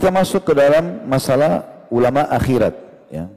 Kita 0.00 0.08
masuk 0.08 0.48
ke 0.48 0.56
dalam 0.56 1.04
masalah 1.04 1.84
ulama 1.92 2.24
akhirat. 2.32 2.72
Ya. 3.12 3.28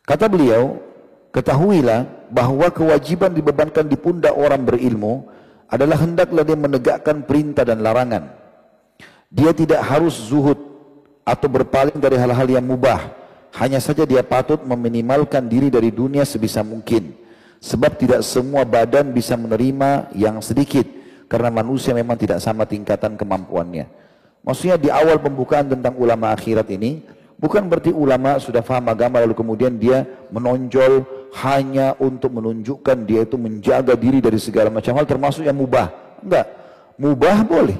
Kata 0.00 0.32
beliau, 0.32 0.80
ketahuilah 1.28 2.08
bahwa 2.32 2.72
kewajiban 2.72 3.36
dibebankan 3.36 3.84
di 3.84 4.00
pundak 4.00 4.32
orang 4.32 4.64
berilmu 4.64 5.28
adalah 5.68 6.08
hendaklah 6.08 6.40
dia 6.40 6.56
menegakkan 6.56 7.20
perintah 7.28 7.68
dan 7.68 7.84
larangan. 7.84 8.32
Dia 9.28 9.52
tidak 9.52 9.84
harus 9.84 10.16
zuhud 10.16 10.56
atau 11.20 11.48
berpaling 11.52 12.00
dari 12.00 12.16
hal-hal 12.16 12.48
yang 12.48 12.64
mubah. 12.64 13.12
Hanya 13.60 13.76
saja 13.76 14.08
dia 14.08 14.24
patut 14.24 14.64
meminimalkan 14.64 15.44
diri 15.52 15.68
dari 15.68 15.92
dunia 15.92 16.24
sebisa 16.24 16.64
mungkin. 16.64 17.12
Sebab 17.60 18.00
tidak 18.00 18.24
semua 18.24 18.64
badan 18.64 19.12
bisa 19.12 19.36
menerima 19.36 20.16
yang 20.16 20.40
sedikit. 20.40 21.03
Karena 21.34 21.50
manusia 21.50 21.90
memang 21.90 22.14
tidak 22.14 22.38
sama 22.38 22.62
tingkatan 22.62 23.18
kemampuannya. 23.18 23.90
Maksudnya 24.46 24.78
di 24.78 24.86
awal 24.86 25.18
pembukaan 25.18 25.66
tentang 25.66 25.98
ulama 25.98 26.30
akhirat 26.30 26.70
ini, 26.70 27.02
bukan 27.42 27.66
berarti 27.66 27.90
ulama 27.90 28.38
sudah 28.38 28.62
faham 28.62 28.86
agama 28.86 29.18
lalu 29.18 29.34
kemudian 29.34 29.74
dia 29.74 30.06
menonjol 30.30 31.02
hanya 31.42 31.98
untuk 31.98 32.38
menunjukkan 32.38 33.02
dia 33.02 33.26
itu 33.26 33.34
menjaga 33.34 33.98
diri 33.98 34.22
dari 34.22 34.38
segala 34.38 34.70
macam 34.70 34.94
hal 34.94 35.10
termasuk 35.10 35.42
yang 35.42 35.58
mubah. 35.58 35.90
Enggak. 36.22 36.46
Mubah 37.02 37.42
boleh. 37.42 37.78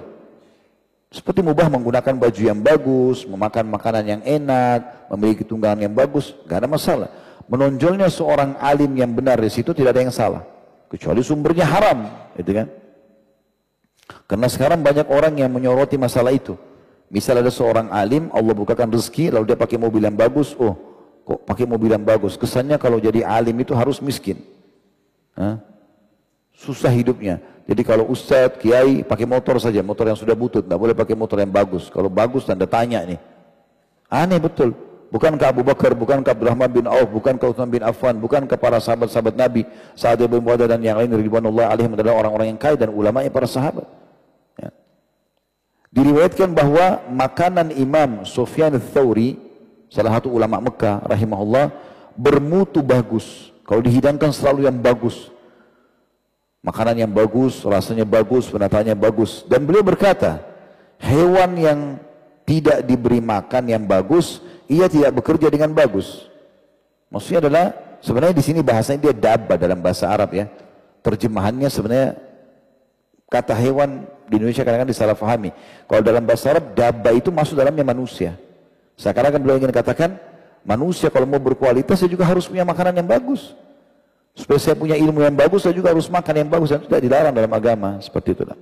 Seperti 1.15 1.39
mubah 1.47 1.71
menggunakan 1.71 2.11
baju 2.11 2.43
yang 2.43 2.59
bagus, 2.59 3.23
memakan 3.23 3.71
makanan 3.71 4.19
yang 4.19 4.23
enak, 4.27 5.06
memiliki 5.15 5.47
tunggangan 5.47 5.78
yang 5.78 5.95
bagus, 5.95 6.34
enggak 6.43 6.59
ada 6.59 6.67
masalah. 6.75 7.09
Menonjolnya 7.47 8.11
seorang 8.11 8.59
alim 8.59 8.98
yang 8.98 9.15
benar 9.15 9.39
di 9.39 9.47
situ 9.47 9.71
tidak 9.71 9.95
ada 9.95 10.03
yang 10.03 10.11
salah. 10.11 10.43
Kecuali 10.91 11.23
sumbernya 11.23 11.71
haram, 11.71 12.11
gitu 12.34 12.50
kan? 12.50 12.83
Karena 14.28 14.48
sekarang 14.48 14.84
banyak 14.84 15.08
orang 15.08 15.34
yang 15.41 15.50
menyoroti 15.52 15.97
masalah 15.97 16.33
itu. 16.33 16.56
Misal 17.08 17.41
ada 17.41 17.52
seorang 17.52 17.88
alim, 17.92 18.28
Allah 18.33 18.55
bukakan 18.56 18.91
rezeki, 18.91 19.33
lalu 19.33 19.52
dia 19.52 19.58
pakai 19.58 19.77
mobil 19.78 20.02
yang 20.02 20.16
bagus, 20.16 20.56
oh 20.56 20.74
kok 21.24 21.41
pakai 21.48 21.64
mobil 21.64 21.92
yang 21.92 22.05
bagus. 22.05 22.36
Kesannya 22.36 22.77
kalau 22.77 23.00
jadi 23.00 23.25
alim 23.25 23.56
itu 23.60 23.72
harus 23.72 24.00
miskin. 24.05 24.44
Hah? 25.36 25.60
Susah 26.55 26.92
hidupnya. 26.92 27.41
Jadi 27.64 27.80
kalau 27.80 28.05
ustadz, 28.12 28.60
kiai, 28.60 29.00
pakai 29.00 29.25
motor 29.25 29.56
saja, 29.56 29.80
motor 29.80 30.05
yang 30.05 30.20
sudah 30.20 30.36
butut, 30.36 30.69
tidak 30.69 30.77
boleh 30.77 30.92
pakai 30.92 31.16
motor 31.16 31.41
yang 31.41 31.48
bagus. 31.48 31.88
Kalau 31.88 32.12
bagus, 32.12 32.44
tanda 32.44 32.69
tanya 32.69 33.00
nih. 33.08 33.16
Aneh 34.12 34.36
betul. 34.36 34.77
Bukankah 35.15 35.55
Abu 35.55 35.62
Bakar, 35.62 35.95
bukankah 35.95 36.34
Abdurrahman 36.34 36.67
bin 36.75 36.91
Auf, 36.91 37.07
bukankah 37.15 37.55
Uthman 37.55 37.70
bin 37.70 37.87
Affan, 37.87 38.19
bukankah 38.19 38.59
para 38.59 38.83
sahabat-sahabat 38.83 39.39
Nabi, 39.39 39.62
Sa'ad 39.95 40.19
bin 40.27 40.43
Mu'adah 40.43 40.67
dan 40.67 40.83
yang 40.83 40.98
lain, 40.98 41.15
Ridwanullah 41.15 41.71
alaihim 41.71 41.95
adalah 41.95 42.19
orang-orang 42.19 42.51
yang 42.51 42.59
kaya 42.59 42.75
dan 42.75 42.91
ulama 42.91 43.23
para 43.31 43.47
sahabat. 43.47 43.87
Ya. 44.59 44.75
Diriwayatkan 45.95 46.51
bahwa 46.51 47.06
makanan 47.15 47.71
Imam 47.79 48.27
Sufyan 48.27 48.75
al-Thawri 48.75 49.39
salah 49.87 50.19
satu 50.19 50.34
ulama 50.34 50.59
Mekah 50.59 51.06
rahimahullah 51.06 51.71
bermutu 52.19 52.83
bagus. 52.83 53.55
Kalau 53.62 53.87
dihidangkan 53.87 54.34
selalu 54.34 54.67
yang 54.67 54.83
bagus. 54.83 55.31
Makanan 56.67 57.06
yang 57.06 57.12
bagus, 57.15 57.62
rasanya 57.62 58.03
bagus, 58.03 58.50
penataannya 58.50 58.99
bagus. 58.99 59.47
Dan 59.47 59.62
beliau 59.62 59.87
berkata, 59.87 60.43
hewan 60.99 61.55
yang 61.55 61.81
tidak 62.43 62.83
diberi 62.83 63.22
makan 63.22 63.71
yang 63.71 63.84
bagus, 63.87 64.43
ia 64.70 64.86
tidak 64.88 65.20
bekerja 65.20 65.48
dengan 65.52 65.70
bagus. 65.72 66.28
Maksudnya 67.12 67.41
adalah 67.44 67.64
sebenarnya 68.02 68.36
di 68.36 68.44
sini 68.44 68.60
bahasanya 68.64 69.10
dia 69.10 69.14
dabba 69.14 69.54
dalam 69.54 69.78
bahasa 69.78 70.08
Arab 70.08 70.32
ya. 70.34 70.48
Terjemahannya 71.04 71.69
sebenarnya 71.69 72.16
kata 73.28 73.52
hewan 73.54 74.08
di 74.28 74.41
Indonesia 74.41 74.64
kadang-kadang 74.64 74.92
disalahfahami. 74.92 75.50
Kalau 75.84 76.02
dalam 76.02 76.25
bahasa 76.25 76.56
Arab 76.56 76.72
dabba 76.72 77.10
itu 77.12 77.28
masuk 77.28 77.60
dalamnya 77.60 77.84
manusia. 77.84 78.34
Sekarang 78.97 79.34
kan 79.34 79.41
beliau 79.42 79.58
ingin 79.60 79.75
katakan, 79.75 80.16
manusia 80.64 81.12
kalau 81.12 81.28
mau 81.28 81.42
berkualitas 81.42 82.00
saya 82.00 82.10
juga 82.10 82.25
harus 82.25 82.48
punya 82.48 82.64
makanan 82.64 83.04
yang 83.04 83.08
bagus. 83.08 83.52
Supaya 84.34 84.58
saya 84.58 84.75
punya 84.75 84.98
ilmu 84.98 85.22
yang 85.22 85.34
bagus, 85.34 85.62
saya 85.62 85.75
juga 85.76 85.94
harus 85.94 86.10
makan 86.10 86.34
yang 86.42 86.50
bagus 86.50 86.75
dan 86.75 86.82
tidak 86.82 87.00
dilarang 87.06 87.34
dalam 87.34 87.52
agama 87.54 88.02
seperti 88.02 88.34
itulah. 88.34 88.58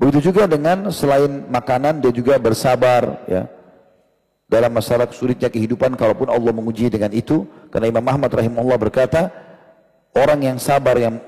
Begitu 0.00 0.32
juga 0.32 0.48
dengan 0.48 0.88
selain 0.88 1.44
makanan 1.52 2.00
dia 2.00 2.08
juga 2.08 2.40
bersabar 2.40 3.20
ya. 3.28 3.44
Dalam 4.48 4.72
masalah 4.72 5.06
sulitnya 5.12 5.52
kehidupan 5.52 5.94
kalaupun 5.94 6.26
Allah 6.32 6.50
menguji 6.50 6.88
dengan 6.88 7.12
itu 7.12 7.44
karena 7.68 7.92
Imam 7.92 8.02
Ahmad 8.08 8.32
rahimahullah 8.32 8.80
berkata 8.80 9.30
orang 10.16 10.40
yang 10.42 10.58
sabar 10.58 10.96
yang 10.96 11.20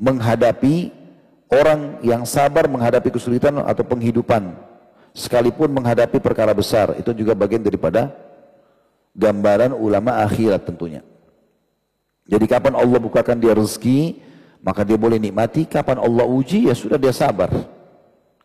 menghadapi 0.00 0.90
orang 1.52 2.00
yang 2.00 2.24
sabar 2.24 2.66
menghadapi 2.66 3.12
kesulitan 3.12 3.60
atau 3.62 3.84
penghidupan 3.86 4.50
sekalipun 5.14 5.70
menghadapi 5.70 6.18
perkara 6.18 6.56
besar 6.56 6.96
itu 6.98 7.12
juga 7.14 7.36
bagian 7.36 7.62
daripada 7.62 8.10
gambaran 9.14 9.76
ulama 9.76 10.24
akhirat 10.24 10.64
tentunya. 10.64 11.04
Jadi 12.30 12.46
kapan 12.46 12.78
Allah 12.78 12.98
bukakan 13.02 13.42
dia 13.42 13.52
rezeki, 13.52 14.22
maka 14.62 14.86
dia 14.86 14.94
boleh 14.94 15.18
nikmati. 15.18 15.66
Kapan 15.66 15.98
Allah 15.98 16.22
uji, 16.22 16.70
ya 16.70 16.74
sudah 16.78 16.94
dia 16.94 17.10
sabar. 17.10 17.50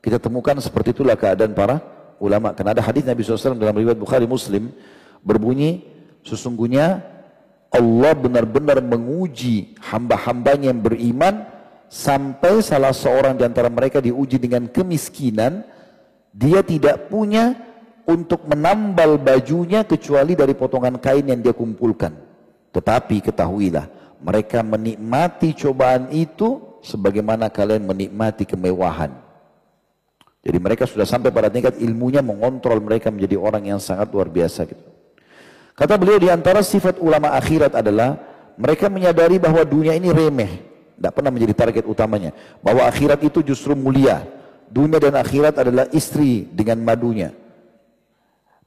Kita 0.06 0.22
temukan 0.22 0.54
seperti 0.62 0.94
itulah 0.94 1.18
keadaan 1.18 1.58
para 1.58 1.82
ulama. 2.22 2.54
Karena 2.54 2.78
ada 2.78 2.84
hadis 2.86 3.02
Nabi 3.10 3.26
SAW 3.26 3.58
dalam 3.58 3.74
riwayat 3.74 3.98
Bukhari 3.98 4.30
Muslim 4.30 4.70
berbunyi, 5.26 5.82
sesungguhnya 6.22 7.02
Allah 7.74 8.14
benar-benar 8.14 8.86
menguji 8.86 9.74
hamba-hambanya 9.82 10.70
yang 10.70 10.78
beriman 10.78 11.50
sampai 11.90 12.62
salah 12.62 12.94
seorang 12.94 13.34
di 13.34 13.50
antara 13.50 13.66
mereka 13.66 13.98
diuji 13.98 14.38
dengan 14.38 14.70
kemiskinan, 14.70 15.66
dia 16.30 16.62
tidak 16.62 17.10
punya 17.10 17.58
untuk 18.06 18.46
menambal 18.46 19.18
bajunya 19.18 19.82
kecuali 19.82 20.38
dari 20.38 20.54
potongan 20.54 21.02
kain 21.02 21.26
yang 21.26 21.42
dia 21.42 21.58
kumpulkan. 21.58 22.14
Tetapi 22.70 23.26
ketahuilah, 23.26 23.90
mereka 24.22 24.62
menikmati 24.62 25.58
cobaan 25.58 26.14
itu 26.14 26.62
sebagaimana 26.86 27.50
kalian 27.50 27.90
menikmati 27.90 28.46
kemewahan. 28.46 29.25
Jadi 30.46 30.58
mereka 30.62 30.86
sudah 30.86 31.10
sampai 31.10 31.34
pada 31.34 31.50
tingkat 31.50 31.82
ilmunya 31.82 32.22
mengontrol 32.22 32.78
mereka 32.78 33.10
menjadi 33.10 33.34
orang 33.34 33.66
yang 33.66 33.82
sangat 33.82 34.14
luar 34.14 34.30
biasa 34.30 34.70
gitu. 34.70 34.86
Kata 35.74 35.98
beliau 35.98 36.22
di 36.22 36.30
antara 36.30 36.62
sifat 36.62 37.02
ulama 37.02 37.34
akhirat 37.34 37.74
adalah 37.74 38.16
mereka 38.56 38.86
menyadari 38.88 39.42
bahwa 39.42 39.66
dunia 39.66 39.98
ini 39.98 40.14
remeh, 40.14 40.62
tidak 40.96 41.12
pernah 41.18 41.32
menjadi 41.34 41.54
target 41.58 41.84
utamanya. 41.90 42.32
Bahwa 42.62 42.86
akhirat 42.86 43.20
itu 43.26 43.42
justru 43.44 43.74
mulia. 43.74 44.24
Dunia 44.70 45.02
dan 45.02 45.18
akhirat 45.18 45.60
adalah 45.60 45.86
istri 45.92 46.48
dengan 46.54 46.80
madunya. 46.80 47.34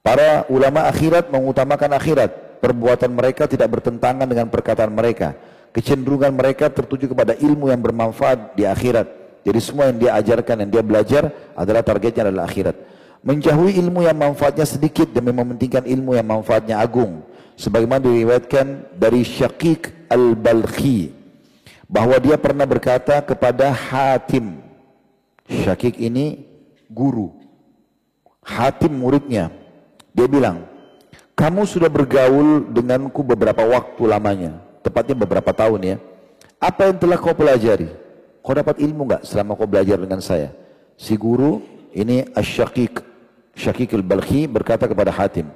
Para 0.03 0.45
ulama 0.51 0.85
akhirat 0.85 1.33
mengutamakan 1.33 1.95
akhirat. 1.95 2.31
Perbuatan 2.59 3.11
mereka 3.15 3.47
tidak 3.47 3.71
bertentangan 3.79 4.27
dengan 4.27 4.51
perkataan 4.51 4.91
mereka. 4.91 5.33
Kecenderungan 5.71 6.35
mereka 6.35 6.67
tertuju 6.67 7.09
kepada 7.09 7.33
ilmu 7.39 7.71
yang 7.71 7.79
bermanfaat 7.79 8.53
di 8.53 8.67
akhirat. 8.67 9.18
Jadi 9.43 9.59
semua 9.63 9.87
yang 9.89 9.97
dia 9.97 10.11
ajarkan, 10.19 10.67
yang 10.67 10.71
dia 10.71 10.83
belajar 10.83 11.23
adalah 11.55 11.81
targetnya 11.83 12.27
adalah 12.27 12.45
akhirat. 12.45 12.75
Menjauhi 13.19 13.75
ilmu 13.79 14.03
yang 14.03 14.15
manfaatnya 14.15 14.63
sedikit 14.63 15.11
demi 15.11 15.35
mementingkan 15.35 15.83
ilmu 15.83 16.15
yang 16.15 16.27
manfaatnya 16.27 16.79
agung. 16.79 17.23
Sebagaimana 17.59 17.99
diriwayatkan 18.07 18.95
dari 18.95 19.27
Syakik 19.27 20.07
Al-Balkhi. 20.07 21.11
Bahwa 21.89 22.15
dia 22.21 22.39
pernah 22.39 22.63
berkata 22.63 23.19
kepada 23.19 23.73
Hatim. 23.75 24.63
Syakik 25.49 25.99
ini 25.99 26.47
guru. 26.87 27.35
Hatim 28.45 28.95
muridnya. 28.95 29.51
Dia 30.15 30.27
bilang, 30.29 30.63
kamu 31.39 31.63
sudah 31.67 31.87
bergaul 31.87 32.67
denganku 32.67 33.23
beberapa 33.23 33.63
waktu 33.63 34.03
lamanya, 34.03 34.59
tepatnya 34.83 35.15
beberapa 35.15 35.51
tahun 35.55 35.79
ya. 35.83 35.97
Apa 36.59 36.91
yang 36.91 36.99
telah 36.99 37.15
kau 37.15 37.31
pelajari? 37.31 37.87
Kau 38.39 38.55
dapat 38.55 38.79
ilmu 38.79 39.05
nggak 39.05 39.23
selama 39.27 39.55
kau 39.59 39.67
belajar 39.67 39.99
dengan 39.99 40.23
saya? 40.23 40.51
Si 40.95 41.15
guru 41.19 41.59
ini 41.95 42.23
Asyakik, 42.35 43.03
Syakik 43.55 43.95
al-Balkhi 43.95 44.47
berkata 44.47 44.87
kepada 44.87 45.11
Hatim. 45.11 45.47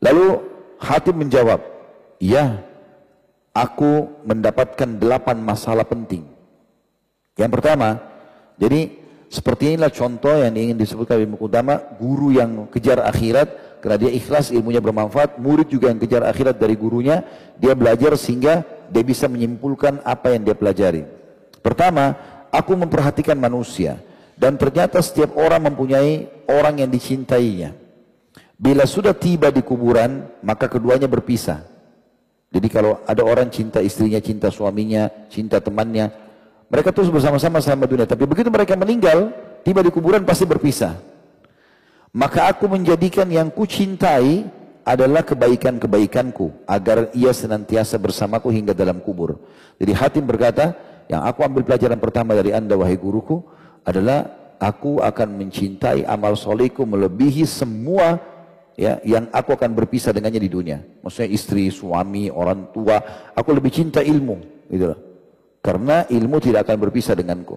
Lalu 0.00 0.40
Hatim 0.80 1.16
menjawab, 1.16 1.60
ya, 2.20 2.60
aku 3.52 4.10
mendapatkan 4.24 5.00
delapan 5.00 5.40
masalah 5.40 5.84
penting. 5.86 6.28
Yang 7.34 7.50
pertama, 7.60 8.00
jadi 8.60 8.90
seperti 9.32 9.74
inilah 9.74 9.90
contoh 9.90 10.34
yang 10.38 10.54
ingin 10.54 10.78
disebutkan 10.78 11.18
Ibnu 11.24 11.34
Qudama, 11.34 11.80
guru 11.98 12.30
yang 12.30 12.70
kejar 12.70 13.02
akhirat 13.02 13.80
karena 13.82 14.00
dia 14.00 14.12
ikhlas 14.16 14.48
ilmunya 14.48 14.80
bermanfaat, 14.80 15.36
murid 15.36 15.68
juga 15.68 15.92
yang 15.92 16.00
kejar 16.00 16.24
akhirat 16.24 16.56
dari 16.56 16.72
gurunya, 16.72 17.20
dia 17.60 17.76
belajar 17.76 18.16
sehingga 18.16 18.64
dia 18.88 19.04
bisa 19.04 19.28
menyimpulkan 19.28 20.00
apa 20.06 20.32
yang 20.32 20.40
dia 20.46 20.56
pelajari. 20.56 21.04
Pertama, 21.64 22.12
aku 22.52 22.76
memperhatikan 22.76 23.40
manusia 23.40 23.96
dan 24.36 24.60
ternyata 24.60 25.00
setiap 25.00 25.32
orang 25.40 25.72
mempunyai 25.72 26.28
orang 26.44 26.84
yang 26.84 26.90
dicintainya. 26.92 27.72
Bila 28.60 28.84
sudah 28.84 29.16
tiba 29.16 29.48
di 29.48 29.64
kuburan, 29.64 30.28
maka 30.44 30.68
keduanya 30.68 31.08
berpisah. 31.08 31.64
Jadi 32.52 32.68
kalau 32.70 33.00
ada 33.08 33.24
orang 33.24 33.48
cinta 33.50 33.80
istrinya, 33.82 34.20
cinta 34.20 34.52
suaminya, 34.52 35.08
cinta 35.32 35.58
temannya, 35.58 36.22
Mereka 36.64 36.90
terus 36.90 37.12
bersama-sama 37.12 37.62
selama 37.62 37.86
dunia. 37.86 38.08
Tapi 38.08 38.24
begitu 38.26 38.50
mereka 38.50 38.74
meninggal, 38.74 39.30
tiba 39.62 39.78
di 39.84 39.94
kuburan 39.94 40.26
pasti 40.26 40.42
berpisah. 40.42 40.96
Maka 42.10 42.50
aku 42.50 42.66
menjadikan 42.66 43.30
yang 43.30 43.46
kucintai 43.52 44.42
adalah 44.82 45.22
kebaikan-kebaikanku 45.22 46.66
agar 46.66 47.14
ia 47.14 47.30
senantiasa 47.30 47.94
bersamaku 47.94 48.50
hingga 48.50 48.74
dalam 48.74 48.98
kubur. 48.98 49.38
Jadi 49.78 49.92
Hatim 49.94 50.24
berkata, 50.26 50.74
yang 51.08 51.22
aku 51.24 51.44
ambil 51.44 51.62
pelajaran 51.66 52.00
pertama 52.00 52.32
dari 52.32 52.56
anda 52.56 52.74
wahai 52.74 52.96
guruku 52.96 53.44
adalah 53.84 54.24
aku 54.56 55.04
akan 55.04 55.36
mencintai 55.36 56.08
amal 56.08 56.32
solehku 56.32 56.88
melebihi 56.88 57.44
semua 57.44 58.16
ya 58.74 58.98
yang 59.04 59.28
aku 59.30 59.54
akan 59.54 59.76
berpisah 59.76 60.16
dengannya 60.16 60.40
di 60.40 60.50
dunia. 60.50 60.78
Maksudnya 61.04 61.30
istri, 61.30 61.68
suami, 61.68 62.32
orang 62.32 62.72
tua, 62.72 63.00
aku 63.36 63.52
lebih 63.54 63.70
cinta 63.70 64.00
ilmu, 64.00 64.66
gitu 64.72 64.96
Karena 65.64 66.04
ilmu 66.08 66.36
tidak 66.40 66.68
akan 66.68 66.76
berpisah 66.88 67.16
denganku. 67.16 67.56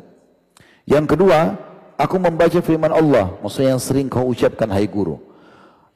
Yang 0.88 1.16
kedua, 1.16 1.60
aku 2.00 2.16
membaca 2.20 2.60
firman 2.64 2.92
Allah, 2.92 3.36
maksudnya 3.44 3.76
yang 3.76 3.84
sering 3.84 4.08
kau 4.08 4.32
ucapkan 4.32 4.72
hai 4.72 4.88
guru. 4.88 5.20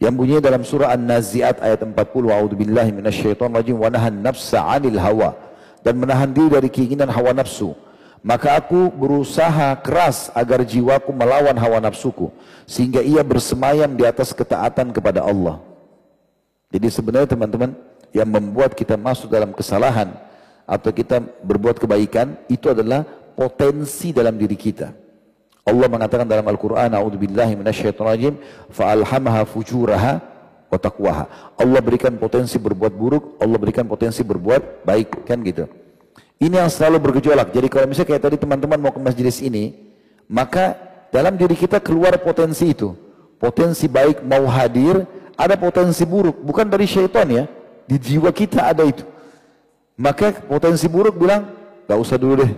Yang 0.01 0.13
bunyinya 0.17 0.41
dalam 0.41 0.65
surah 0.65 0.97
An-Nazi'at 0.97 1.61
ayat 1.61 1.85
40 1.85 1.93
A'udzubillahi 2.33 2.89
minasyaitonir 2.89 3.61
rajim 3.61 3.77
wa 3.77 3.85
nahan 3.85 4.17
nafsa 4.17 4.59
'anil 4.65 4.97
hawa 4.97 5.37
dan 5.81 5.97
menahan 5.97 6.29
diri 6.29 6.49
dari 6.49 6.69
keinginan 6.69 7.09
hawa 7.09 7.33
nafsu. 7.33 7.73
Maka 8.21 8.53
aku 8.53 8.93
berusaha 8.93 9.73
keras 9.81 10.29
agar 10.37 10.61
jiwaku 10.61 11.09
melawan 11.09 11.57
hawa 11.57 11.81
nafsuku 11.81 12.29
sehingga 12.69 13.01
ia 13.01 13.25
bersemayam 13.25 13.97
di 13.97 14.05
atas 14.05 14.29
ketaatan 14.29 14.93
kepada 14.93 15.25
Allah. 15.25 15.57
Jadi 16.69 16.87
sebenarnya 16.93 17.33
teman-teman 17.33 17.73
yang 18.13 18.29
membuat 18.29 18.77
kita 18.77 18.93
masuk 18.93 19.25
dalam 19.33 19.49
kesalahan 19.49 20.13
atau 20.69 20.93
kita 20.93 21.19
berbuat 21.41 21.81
kebaikan 21.81 22.37
itu 22.45 22.69
adalah 22.69 23.03
potensi 23.33 24.13
dalam 24.13 24.37
diri 24.37 24.53
kita. 24.53 24.93
Allah 25.61 25.87
mengatakan 25.89 26.25
dalam 26.25 26.45
Al-Quran, 26.45 26.89
A'udzubillahi 26.93 27.53
minasyaitonirrajim, 27.57 28.37
fa'alhamaha 28.69 29.45
fujuraha 29.45 30.30
wa 30.71 30.79
taqwaha. 30.79 31.25
Allah 31.59 31.81
berikan 31.83 32.15
potensi 32.15 32.55
berbuat 32.55 32.95
buruk, 32.95 33.35
Allah 33.43 33.59
berikan 33.59 33.83
potensi 33.83 34.23
berbuat 34.23 34.87
baik, 34.87 35.27
kan 35.27 35.43
gitu. 35.43 35.67
Ini 36.39 36.63
yang 36.63 36.71
selalu 36.71 37.11
bergejolak. 37.11 37.51
Jadi 37.51 37.67
kalau 37.67 37.85
misalnya 37.85 38.09
kayak 38.15 38.23
tadi 38.23 38.37
teman-teman 38.39 38.79
mau 38.79 38.89
ke 38.95 38.97
masjid 39.03 39.27
ini, 39.43 39.75
maka 40.25 40.73
dalam 41.11 41.35
diri 41.35 41.53
kita 41.53 41.83
keluar 41.83 42.15
potensi 42.17 42.71
itu. 42.71 42.95
Potensi 43.37 43.85
baik 43.85 44.23
mau 44.23 44.47
hadir, 44.47 45.05
ada 45.35 45.59
potensi 45.59 46.07
buruk. 46.07 46.39
Bukan 46.41 46.65
dari 46.65 46.87
syaitan 46.87 47.27
ya, 47.29 47.45
di 47.85 47.99
jiwa 47.99 48.31
kita 48.31 48.71
ada 48.71 48.87
itu. 48.87 49.05
Maka 49.99 50.33
potensi 50.33 50.89
buruk 50.89 51.19
bilang, 51.19 51.45
gak 51.85 51.99
usah 51.99 52.17
dulu 52.17 52.41
deh, 52.41 52.53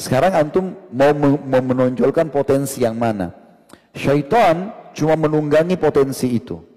sekarang 0.00 0.32
antum 0.32 0.72
mau, 0.88 1.12
mau 1.12 1.62
menonjolkan 1.62 2.32
potensi 2.32 2.80
yang 2.80 2.96
mana? 2.96 3.36
Syaitan 3.92 4.72
cuma 4.96 5.14
menunggangi 5.14 5.76
potensi 5.76 6.26
itu. 6.40 6.69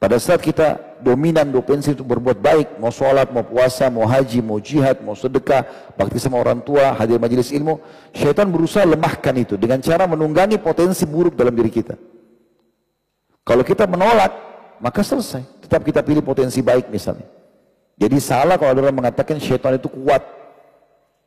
Pada 0.00 0.16
saat 0.16 0.40
kita 0.40 0.80
dominan 1.04 1.52
potensi 1.52 1.92
untuk 1.92 2.08
berbuat 2.16 2.40
baik, 2.40 2.80
mau 2.80 2.88
sholat, 2.88 3.28
mau 3.36 3.44
puasa, 3.44 3.92
mau 3.92 4.08
haji, 4.08 4.40
mau 4.40 4.56
jihad, 4.56 5.04
mau 5.04 5.12
sedekah, 5.12 5.92
bakti 5.92 6.16
sama 6.16 6.40
orang 6.40 6.64
tua, 6.64 6.96
hadir 6.96 7.20
majelis 7.20 7.52
ilmu, 7.52 7.76
syaitan 8.16 8.48
berusaha 8.48 8.88
lemahkan 8.88 9.36
itu 9.36 9.60
dengan 9.60 9.76
cara 9.84 10.08
menunggangi 10.08 10.56
potensi 10.56 11.04
buruk 11.04 11.36
dalam 11.36 11.52
diri 11.52 11.68
kita. 11.68 12.00
Kalau 13.44 13.60
kita 13.60 13.84
menolak, 13.84 14.32
maka 14.80 15.04
selesai. 15.04 15.68
Tetap 15.68 15.84
kita 15.84 16.00
pilih 16.00 16.24
potensi 16.24 16.64
baik 16.64 16.88
misalnya. 16.88 17.28
Jadi 18.00 18.16
salah 18.24 18.56
kalau 18.56 18.72
ada 18.72 18.80
orang 18.88 19.04
mengatakan 19.04 19.36
syaitan 19.36 19.76
itu 19.76 19.92
kuat, 19.92 20.24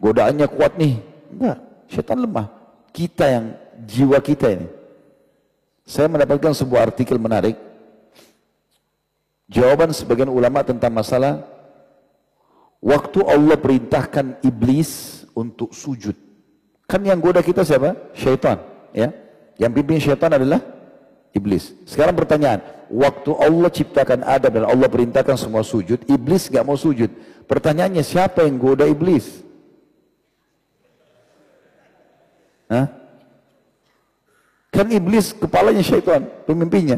Godaannya 0.03 0.47
kuat 0.51 0.75
nih. 0.75 0.99
Enggak, 1.31 1.57
setan 1.87 2.19
lemah. 2.19 2.51
Kita 2.91 3.23
yang 3.23 3.45
jiwa 3.87 4.19
kita 4.19 4.51
ini. 4.51 4.67
Saya 5.87 6.11
mendapatkan 6.11 6.51
sebuah 6.51 6.91
artikel 6.91 7.15
menarik. 7.15 7.55
Jawaban 9.51 9.91
sebagian 9.91 10.31
ulama 10.31 10.63
tentang 10.63 10.95
masalah 10.95 11.43
waktu 12.79 13.19
Allah 13.27 13.59
perintahkan 13.59 14.39
iblis 14.43 15.23
untuk 15.35 15.75
sujud. 15.75 16.15
Kan 16.87 17.03
yang 17.03 17.19
goda 17.19 17.43
kita 17.43 17.63
siapa? 17.63 17.95
Syaitan, 18.15 18.59
ya. 18.91 19.11
Yang 19.59 19.71
pimpin 19.79 19.99
syaitan 19.99 20.31
adalah 20.31 20.59
iblis. 21.35 21.73
Sekarang 21.83 22.15
pertanyaan, 22.15 22.61
waktu 22.91 23.31
Allah 23.35 23.69
ciptakan 23.71 24.21
Adam 24.23 24.51
dan 24.51 24.65
Allah 24.67 24.87
perintahkan 24.87 25.35
semua 25.35 25.65
sujud, 25.65 26.01
iblis 26.07 26.47
nggak 26.47 26.65
mau 26.65 26.77
sujud. 26.77 27.09
Pertanyaannya 27.49 28.03
siapa 28.05 28.45
yang 28.47 28.55
goda 28.61 28.87
iblis? 28.87 29.43
Hah? 32.71 32.87
Kan 34.73 34.89
iblis 34.89 35.37
kepalanya 35.37 35.85
syaitan, 35.85 36.25
pemimpinnya. 36.49 36.97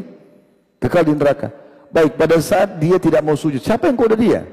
Kekal 0.79 1.03
di 1.03 1.11
neraka. 1.11 1.64
Baik, 1.93 2.17
pada 2.19 2.37
saat 2.41 2.77
dia 2.81 2.97
tidak 2.97 3.21
mau 3.21 3.37
sujud, 3.37 3.61
siapa 3.61 3.87
yang 3.89 3.97
koda 3.97 4.17
dia? 4.17 4.45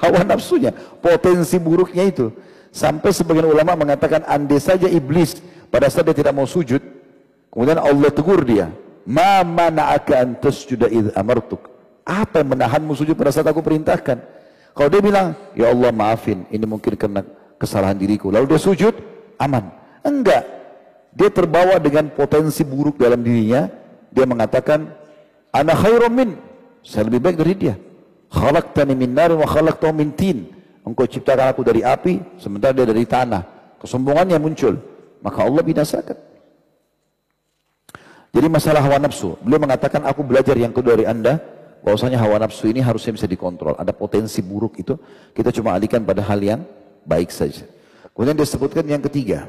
Hawa 0.00 0.24
nafsunya, 0.24 0.72
potensi 1.04 1.60
buruknya 1.60 2.08
itu. 2.08 2.32
Sampai 2.72 3.12
sebagian 3.12 3.44
ulama 3.44 3.76
mengatakan 3.76 4.24
andai 4.24 4.56
saja 4.56 4.88
iblis 4.88 5.44
pada 5.68 5.92
saat 5.92 6.08
dia 6.08 6.16
tidak 6.16 6.32
mau 6.32 6.48
sujud, 6.48 6.80
kemudian 7.52 7.76
Allah 7.76 8.08
tegur 8.08 8.40
dia, 8.40 8.72
"Ma 9.04 9.44
mana'aka 9.44 10.12
an 10.16 10.28
tasjuda 10.40 10.88
id 10.88 11.12
amartuk?" 11.12 11.68
Apa 12.08 12.40
yang 12.40 12.56
menahanmu 12.56 12.96
sujud 12.96 13.12
pada 13.12 13.28
saat 13.28 13.44
aku 13.44 13.60
perintahkan? 13.60 14.18
Kalau 14.72 14.88
dia 14.88 15.04
bilang, 15.04 15.36
"Ya 15.52 15.68
Allah, 15.68 15.92
maafin, 15.92 16.48
ini 16.48 16.64
mungkin 16.64 16.96
karena 16.96 17.20
kesalahan 17.60 17.94
diriku." 18.00 18.32
Lalu 18.32 18.56
dia 18.56 18.60
sujud, 18.60 18.94
aman. 19.36 19.68
Enggak. 20.00 20.48
Dia 21.12 21.28
terbawa 21.28 21.76
dengan 21.76 22.08
potensi 22.08 22.64
buruk 22.64 22.96
dalam 22.96 23.20
dirinya. 23.20 23.68
Dia 24.08 24.24
mengatakan, 24.24 24.88
Ana 25.52 25.76
khairum 25.76 26.12
min. 26.12 26.30
Saya 26.80 27.06
lebih 27.06 27.20
baik 27.20 27.36
dari 27.38 27.54
dia. 27.54 27.74
Khalaqtani 28.32 28.96
min 28.96 29.12
narin 29.12 29.36
wa 29.38 29.46
khalaqtahu 29.46 29.92
min 29.92 30.10
tin. 30.16 30.48
Engkau 30.82 31.06
ciptakan 31.06 31.52
aku 31.52 31.62
dari 31.62 31.86
api, 31.86 32.18
sementara 32.42 32.74
dia 32.74 32.88
dari 32.88 33.06
tanah. 33.06 33.76
Kesombongannya 33.78 34.40
muncul. 34.40 34.80
Maka 35.22 35.46
Allah 35.46 35.62
binasakan. 35.62 36.18
Jadi 38.32 38.46
masalah 38.48 38.80
hawa 38.80 38.98
nafsu. 38.98 39.36
Beliau 39.44 39.60
mengatakan, 39.60 40.02
aku 40.08 40.24
belajar 40.24 40.56
yang 40.56 40.72
kedua 40.72 40.96
dari 40.96 41.06
anda, 41.06 41.38
bahwasanya 41.84 42.16
hawa 42.16 42.40
nafsu 42.40 42.72
ini 42.72 42.80
harusnya 42.80 43.12
bisa 43.12 43.28
dikontrol. 43.28 43.76
Ada 43.76 43.92
potensi 43.92 44.40
buruk 44.40 44.80
itu, 44.80 44.96
kita 45.36 45.52
cuma 45.52 45.76
alihkan 45.76 46.00
pada 46.02 46.24
hal 46.24 46.40
yang 46.40 46.64
baik 47.04 47.28
saja. 47.28 47.68
Kemudian 48.16 48.34
disebutkan 48.34 48.88
yang 48.88 49.04
ketiga, 49.04 49.46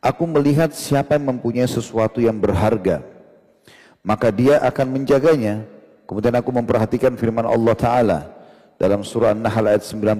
aku 0.00 0.24
melihat 0.24 0.72
siapa 0.72 1.20
yang 1.20 1.28
mempunyai 1.36 1.68
sesuatu 1.68 2.24
yang 2.24 2.40
berharga, 2.40 3.04
maka 4.02 4.34
dia 4.34 4.58
akan 4.62 5.00
menjaganya. 5.00 5.62
Kemudian 6.06 6.34
aku 6.34 6.50
memperhatikan 6.50 7.14
firman 7.14 7.46
Allah 7.46 7.74
Ta'ala 7.78 8.18
dalam 8.76 9.06
surah 9.06 9.32
An-Nahl 9.32 9.70
ayat 9.70 9.86
96. 9.86 10.18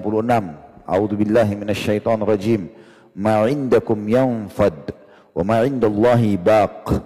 A'udhu 0.87 1.15
billahi 1.19 1.53
minasyaitan 1.53 2.23
rajim. 2.23 2.71
Ma'indakum 3.13 3.99
yanfad 4.09 4.95
wa 5.35 5.43
ma'indallahi 5.43 6.39
baq. 6.39 6.97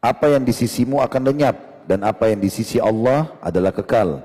Apa 0.00 0.34
yang 0.34 0.42
di 0.42 0.52
sisimu 0.52 1.00
akan 1.04 1.32
lenyap 1.32 1.86
dan 1.86 2.02
apa 2.02 2.32
yang 2.32 2.40
di 2.40 2.50
sisi 2.50 2.80
Allah 2.80 3.30
adalah 3.40 3.70
kekal. 3.70 4.24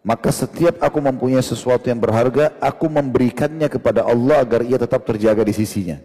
Maka 0.00 0.32
setiap 0.32 0.80
aku 0.80 0.96
mempunyai 0.96 1.44
sesuatu 1.44 1.92
yang 1.92 2.00
berharga, 2.00 2.56
aku 2.56 2.88
memberikannya 2.88 3.68
kepada 3.68 4.00
Allah 4.00 4.40
agar 4.40 4.64
ia 4.64 4.80
tetap 4.80 5.04
terjaga 5.04 5.44
di 5.44 5.52
sisinya. 5.52 6.00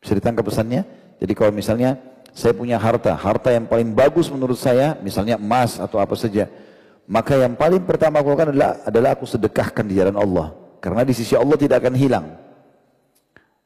Bisa 0.00 0.16
ditangkap 0.16 0.48
pesannya? 0.48 0.80
Jadi 1.20 1.32
kalau 1.36 1.52
misalnya 1.52 2.00
saya 2.36 2.52
punya 2.52 2.76
harta, 2.76 3.16
harta 3.16 3.48
yang 3.48 3.64
paling 3.64 3.96
bagus 3.96 4.28
menurut 4.28 4.60
saya, 4.60 4.92
misalnya 5.00 5.40
emas 5.40 5.80
atau 5.80 5.96
apa 5.96 6.12
saja, 6.12 6.52
maka 7.08 7.32
yang 7.32 7.56
paling 7.56 7.80
pertama 7.88 8.20
aku 8.20 8.36
lakukan 8.36 8.52
adalah, 8.52 8.76
adalah 8.84 9.10
aku 9.16 9.24
sedekahkan 9.24 9.88
di 9.88 9.96
jalan 9.96 10.20
Allah. 10.20 10.52
Karena 10.84 11.00
di 11.00 11.16
sisi 11.16 11.32
Allah 11.32 11.56
tidak 11.56 11.80
akan 11.80 11.96
hilang. 11.96 12.26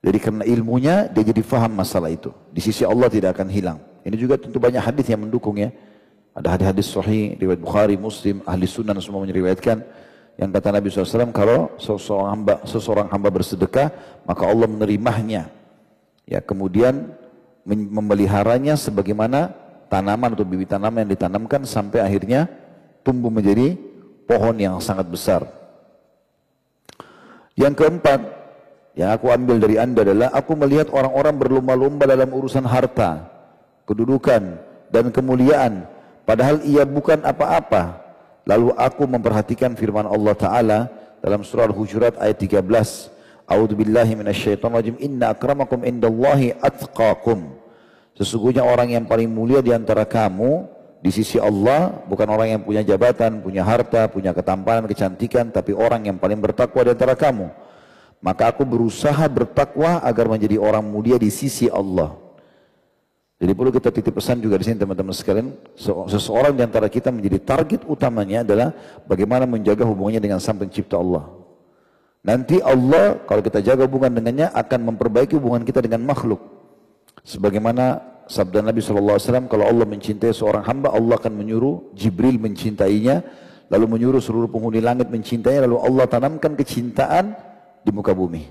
Jadi 0.01 0.19
karena 0.23 0.45
ilmunya 0.47 1.11
dia 1.11 1.27
jadi 1.27 1.43
faham 1.43 1.75
masalah 1.75 2.15
itu. 2.15 2.31
Di 2.55 2.63
sisi 2.63 2.87
Allah 2.87 3.11
tidak 3.11 3.35
akan 3.35 3.51
hilang. 3.51 3.83
Ini 4.07 4.15
juga 4.15 4.39
tentu 4.39 4.63
banyak 4.63 4.81
hadis 4.81 5.11
yang 5.11 5.27
mendukung 5.27 5.59
ya. 5.59 5.75
Ada 6.31 6.55
hadis-hadis 6.55 6.87
sahih, 6.95 7.35
riwayat 7.43 7.59
Bukhari, 7.59 7.99
Muslim, 7.99 8.39
ahli 8.47 8.65
sunnah 8.71 8.95
semua 9.03 9.27
menyeriwayatkan 9.27 9.83
yang 10.41 10.57
kata 10.57 10.73
Nabi 10.73 10.89
SAW, 10.89 11.37
kalau 11.37 11.75
seseorang 11.77 12.29
hamba, 12.33 12.55
seseorang 12.65 13.13
hamba 13.13 13.29
bersedekah, 13.29 13.93
maka 14.25 14.49
Allah 14.49 14.65
menerimanya. 14.73 15.53
Ya, 16.25 16.41
kemudian 16.41 17.13
memeliharanya 17.67 18.75
sebagaimana 18.75 19.53
tanaman 19.93 20.33
atau 20.33 20.47
bibit 20.47 20.71
tanaman 20.71 21.05
yang 21.07 21.13
ditanamkan 21.13 21.63
sampai 21.69 22.01
akhirnya 22.01 22.49
tumbuh 23.05 23.29
menjadi 23.29 23.77
pohon 24.25 24.57
yang 24.57 24.79
sangat 24.79 25.07
besar. 25.11 25.45
Yang 27.59 27.85
keempat, 27.85 28.21
yang 28.97 29.13
aku 29.13 29.29
ambil 29.29 29.61
dari 29.61 29.77
anda 29.77 30.07
adalah 30.07 30.33
aku 30.33 30.57
melihat 30.57 30.89
orang-orang 30.95 31.35
berlomba-lomba 31.37 32.05
dalam 32.09 32.31
urusan 32.33 32.65
harta, 32.65 33.29
kedudukan, 33.85 34.57
dan 34.89 35.13
kemuliaan 35.13 35.85
Padahal 36.31 36.63
ia 36.63 36.87
bukan 36.87 37.27
apa-apa. 37.27 37.99
Lalu 38.47 38.71
aku 38.79 39.03
memperhatikan 39.03 39.75
firman 39.75 40.07
Allah 40.07 40.35
Ta'ala 40.39 40.79
dalam 41.19 41.43
surah 41.43 41.67
Al-Hujurat 41.67 42.15
ayat 42.23 42.39
13. 42.39 42.63
A'udzu 43.51 43.75
billahi 43.75 44.15
minasyaitonir 44.15 44.79
rajim. 44.79 44.97
Inna 45.03 45.35
akramakum 45.35 45.83
indallahi 45.83 46.55
atqakum. 46.63 47.59
Sesungguhnya 48.15 48.63
orang 48.63 48.95
yang 48.95 49.05
paling 49.11 49.27
mulia 49.27 49.59
di 49.59 49.75
antara 49.75 50.07
kamu 50.07 50.71
di 51.03 51.11
sisi 51.11 51.41
Allah 51.41 52.05
bukan 52.07 52.29
orang 52.31 52.55
yang 52.55 52.63
punya 52.63 52.87
jabatan, 52.87 53.43
punya 53.43 53.67
harta, 53.67 54.07
punya 54.07 54.31
ketampanan, 54.31 54.87
kecantikan, 54.87 55.51
tapi 55.51 55.75
orang 55.75 56.07
yang 56.07 56.17
paling 56.21 56.39
bertakwa 56.39 56.87
di 56.87 56.91
antara 56.95 57.19
kamu. 57.19 57.51
Maka 58.21 58.53
aku 58.53 58.63
berusaha 58.69 59.25
bertakwa 59.27 59.99
agar 60.05 60.29
menjadi 60.29 60.61
orang 60.61 60.85
mulia 60.85 61.17
di 61.17 61.33
sisi 61.33 61.67
Allah. 61.73 62.15
Jadi 63.41 63.57
perlu 63.57 63.73
kita 63.73 63.89
titip 63.89 64.13
pesan 64.13 64.45
juga 64.45 64.61
di 64.61 64.69
sini 64.69 64.77
teman-teman 64.77 65.17
sekalian, 65.17 65.57
seseorang 66.13 66.53
di 66.53 66.61
antara 66.61 66.93
kita 66.93 67.09
menjadi 67.09 67.41
target 67.41 67.89
utamanya 67.89 68.45
adalah 68.45 68.77
bagaimana 69.09 69.49
menjaga 69.49 69.81
hubungannya 69.89 70.21
dengan 70.21 70.37
sang 70.37 70.61
pencipta 70.61 71.01
Allah. 71.01 71.40
Nanti 72.21 72.61
Allah 72.61 73.25
kalau 73.25 73.41
kita 73.41 73.65
jaga 73.65 73.89
hubungan 73.89 74.13
dengannya 74.13 74.53
akan 74.53 74.93
memperbaiki 74.93 75.41
hubungan 75.41 75.65
kita 75.65 75.81
dengan 75.81 76.05
makhluk. 76.05 76.41
Sebagaimana 77.25 78.01
sabda 78.29 78.61
Nabi 78.61 78.85
SAW, 78.85 79.49
kalau 79.49 79.65
Allah 79.65 79.87
mencintai 79.89 80.33
seorang 80.37 80.65
hamba, 80.65 80.93
Allah 80.93 81.17
akan 81.17 81.33
menyuruh 81.33 81.97
Jibril 81.97 82.37
mencintainya, 82.37 83.25
lalu 83.73 83.99
menyuruh 83.99 84.21
seluruh 84.21 84.53
penghuni 84.53 84.85
langit 84.85 85.09
mencintainya, 85.09 85.65
lalu 85.65 85.81
Allah 85.81 86.05
tanamkan 86.07 86.53
kecintaan 86.55 87.33
di 87.81 87.91
muka 87.91 88.13
bumi. 88.13 88.45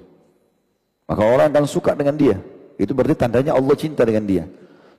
Maka 1.10 1.22
orang 1.26 1.50
akan 1.54 1.66
suka 1.66 1.94
dengan 1.94 2.18
dia. 2.18 2.38
Itu 2.78 2.94
berarti 2.94 3.18
tandanya 3.18 3.58
Allah 3.58 3.76
cinta 3.78 4.06
dengan 4.06 4.26
dia. 4.26 4.46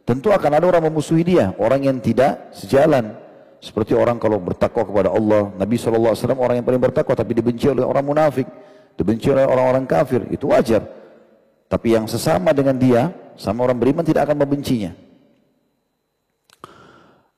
Tentu 0.03 0.35
akan 0.35 0.51
ada 0.59 0.67
orang 0.67 0.91
memusuhi 0.91 1.23
dia, 1.23 1.55
orang 1.59 1.87
yang 1.87 1.99
tidak 2.03 2.51
sejalan. 2.51 3.15
Seperti 3.61 3.93
orang 3.93 4.17
kalau 4.17 4.41
bertakwa 4.41 4.89
kepada 4.89 5.13
Allah, 5.13 5.53
Nabi 5.53 5.77
SAW 5.77 6.17
orang 6.17 6.65
yang 6.65 6.67
paling 6.67 6.81
bertakwa 6.81 7.13
tapi 7.13 7.37
dibenci 7.37 7.69
oleh 7.69 7.85
orang 7.85 8.01
munafik, 8.01 8.49
dibenci 8.97 9.29
oleh 9.29 9.45
orang-orang 9.45 9.85
kafir, 9.85 10.25
itu 10.33 10.49
wajar. 10.49 10.81
Tapi 11.69 11.93
yang 11.93 12.09
sesama 12.09 12.57
dengan 12.57 12.81
dia, 12.81 13.13
sama 13.37 13.69
orang 13.69 13.77
beriman 13.77 14.01
tidak 14.01 14.27
akan 14.27 14.43
membencinya. 14.43 14.97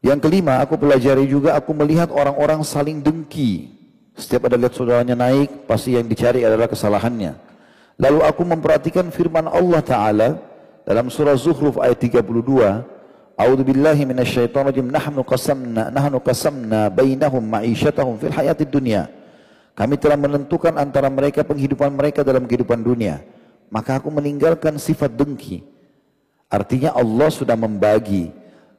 Yang 0.03 0.19
kelima, 0.31 0.63
aku 0.63 0.79
pelajari 0.79 1.27
juga, 1.27 1.59
aku 1.59 1.75
melihat 1.75 2.11
orang-orang 2.15 2.63
saling 2.63 3.03
dengki. 3.03 3.71
Setiap 4.15 4.47
ada 4.47 4.59
lihat 4.59 4.75
saudaranya 4.79 5.15
naik, 5.19 5.67
pasti 5.67 5.99
yang 5.99 6.07
dicari 6.07 6.47
adalah 6.47 6.71
kesalahannya. 6.71 7.35
Lalu 7.99 8.19
aku 8.27 8.43
memperhatikan 8.43 9.11
firman 9.15 9.47
Allah 9.47 9.83
Ta'ala 9.83 10.29
dalam 10.83 11.07
surah 11.07 11.39
Zuhruf 11.39 11.79
ayat 11.79 11.99
32, 12.03 12.23
A'udzu 13.43 13.67
billahi 13.67 14.03
minasyaitonir 14.07 14.71
rajim. 14.71 14.87
Nahnu 14.87 15.27
qasamna 15.27 15.91
nahnu 15.91 16.23
qasamna 16.23 16.87
bainahum 16.95 17.43
ma'isyatahum 17.43 18.15
fil 18.23 18.31
hayatid 18.31 18.71
dunya. 18.71 19.11
Kami 19.75 19.99
telah 19.99 20.15
menentukan 20.15 20.79
antara 20.79 21.11
mereka 21.11 21.43
penghidupan 21.43 21.91
mereka 21.91 22.23
dalam 22.23 22.47
kehidupan 22.47 22.79
dunia. 22.79 23.25
Maka 23.73 23.99
aku 23.99 24.15
meninggalkan 24.15 24.79
sifat 24.79 25.11
dengki. 25.11 25.65
Artinya 26.47 26.93
Allah 26.95 27.33
sudah 27.33 27.57
membagi 27.57 28.31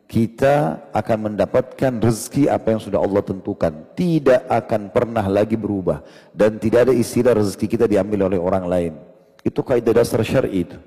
kita 0.06 0.78
akan 0.94 1.34
mendapatkan 1.34 1.92
rezeki 1.98 2.46
apa 2.46 2.78
yang 2.78 2.82
sudah 2.86 3.02
Allah 3.02 3.26
tentukan. 3.26 3.74
Tidak 3.98 4.46
akan 4.46 4.94
pernah 4.94 5.26
lagi 5.26 5.58
berubah. 5.58 6.06
Dan 6.30 6.62
tidak 6.62 6.88
ada 6.88 6.94
istilah 6.94 7.34
rezeki 7.34 7.66
kita 7.66 7.90
diambil 7.90 8.30
oleh 8.30 8.38
orang 8.38 8.70
lain. 8.70 8.94
Itu 9.42 9.66
kaidah 9.66 9.98
dasar 9.98 10.22
syar'i 10.22 10.70
itu. 10.70 10.78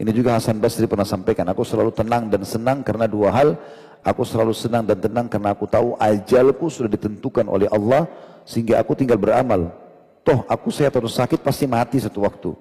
Ini 0.00 0.16
juga 0.16 0.32
Hasan 0.32 0.56
Basri 0.56 0.88
pernah 0.88 1.04
sampaikan, 1.04 1.44
aku 1.52 1.60
selalu 1.60 1.92
tenang 1.92 2.32
dan 2.32 2.40
senang 2.40 2.80
karena 2.80 3.04
dua 3.04 3.28
hal. 3.36 3.52
Aku 4.00 4.24
selalu 4.24 4.56
senang 4.56 4.88
dan 4.88 4.96
tenang 4.96 5.28
karena 5.28 5.52
aku 5.52 5.68
tahu 5.68 5.92
ajalku 6.00 6.72
sudah 6.72 6.88
ditentukan 6.88 7.44
oleh 7.44 7.68
Allah 7.68 8.08
sehingga 8.48 8.80
aku 8.80 8.96
tinggal 8.96 9.20
beramal. 9.20 9.68
Toh 10.24 10.40
aku 10.48 10.72
sehat 10.72 10.96
atau 10.96 11.04
sakit 11.04 11.44
pasti 11.44 11.68
mati 11.68 12.00
satu 12.00 12.24
waktu. 12.24 12.56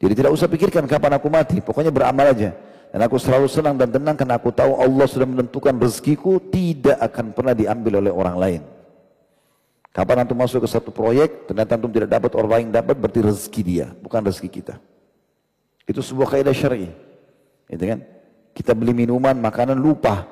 Jadi 0.00 0.12
tidak 0.16 0.32
usah 0.32 0.48
pikirkan 0.48 0.88
kapan 0.88 1.20
aku 1.20 1.28
mati, 1.28 1.60
pokoknya 1.60 1.92
beramal 1.92 2.32
aja. 2.32 2.56
Dan 2.88 3.04
aku 3.04 3.20
selalu 3.20 3.52
senang 3.52 3.76
dan 3.76 3.92
tenang 3.92 4.16
karena 4.16 4.40
aku 4.40 4.48
tahu 4.48 4.72
Allah 4.80 5.04
sudah 5.04 5.28
menentukan 5.28 5.76
rezekiku 5.76 6.40
tidak 6.48 6.96
akan 7.04 7.36
pernah 7.36 7.52
diambil 7.52 8.00
oleh 8.00 8.12
orang 8.12 8.36
lain. 8.40 8.62
Kapan 9.92 10.24
antum 10.24 10.40
masuk 10.40 10.64
ke 10.64 10.68
satu 10.72 10.88
proyek, 10.88 11.52
ternyata 11.52 11.76
antum 11.76 11.92
tidak 11.92 12.16
dapat 12.16 12.32
orang 12.32 12.52
lain 12.56 12.66
dapat, 12.72 12.96
berarti 12.96 13.20
rezeki 13.20 13.60
dia, 13.60 13.86
bukan 14.00 14.24
rezeki 14.24 14.48
kita. 14.48 14.80
Itu 15.92 16.00
sebuah 16.00 16.32
kaidah 16.32 16.56
syar'i. 16.56 16.88
Gitu 17.68 17.84
kan? 17.84 18.00
Kita 18.56 18.72
beli 18.72 18.96
minuman, 18.96 19.36
makanan 19.36 19.76
lupa. 19.76 20.24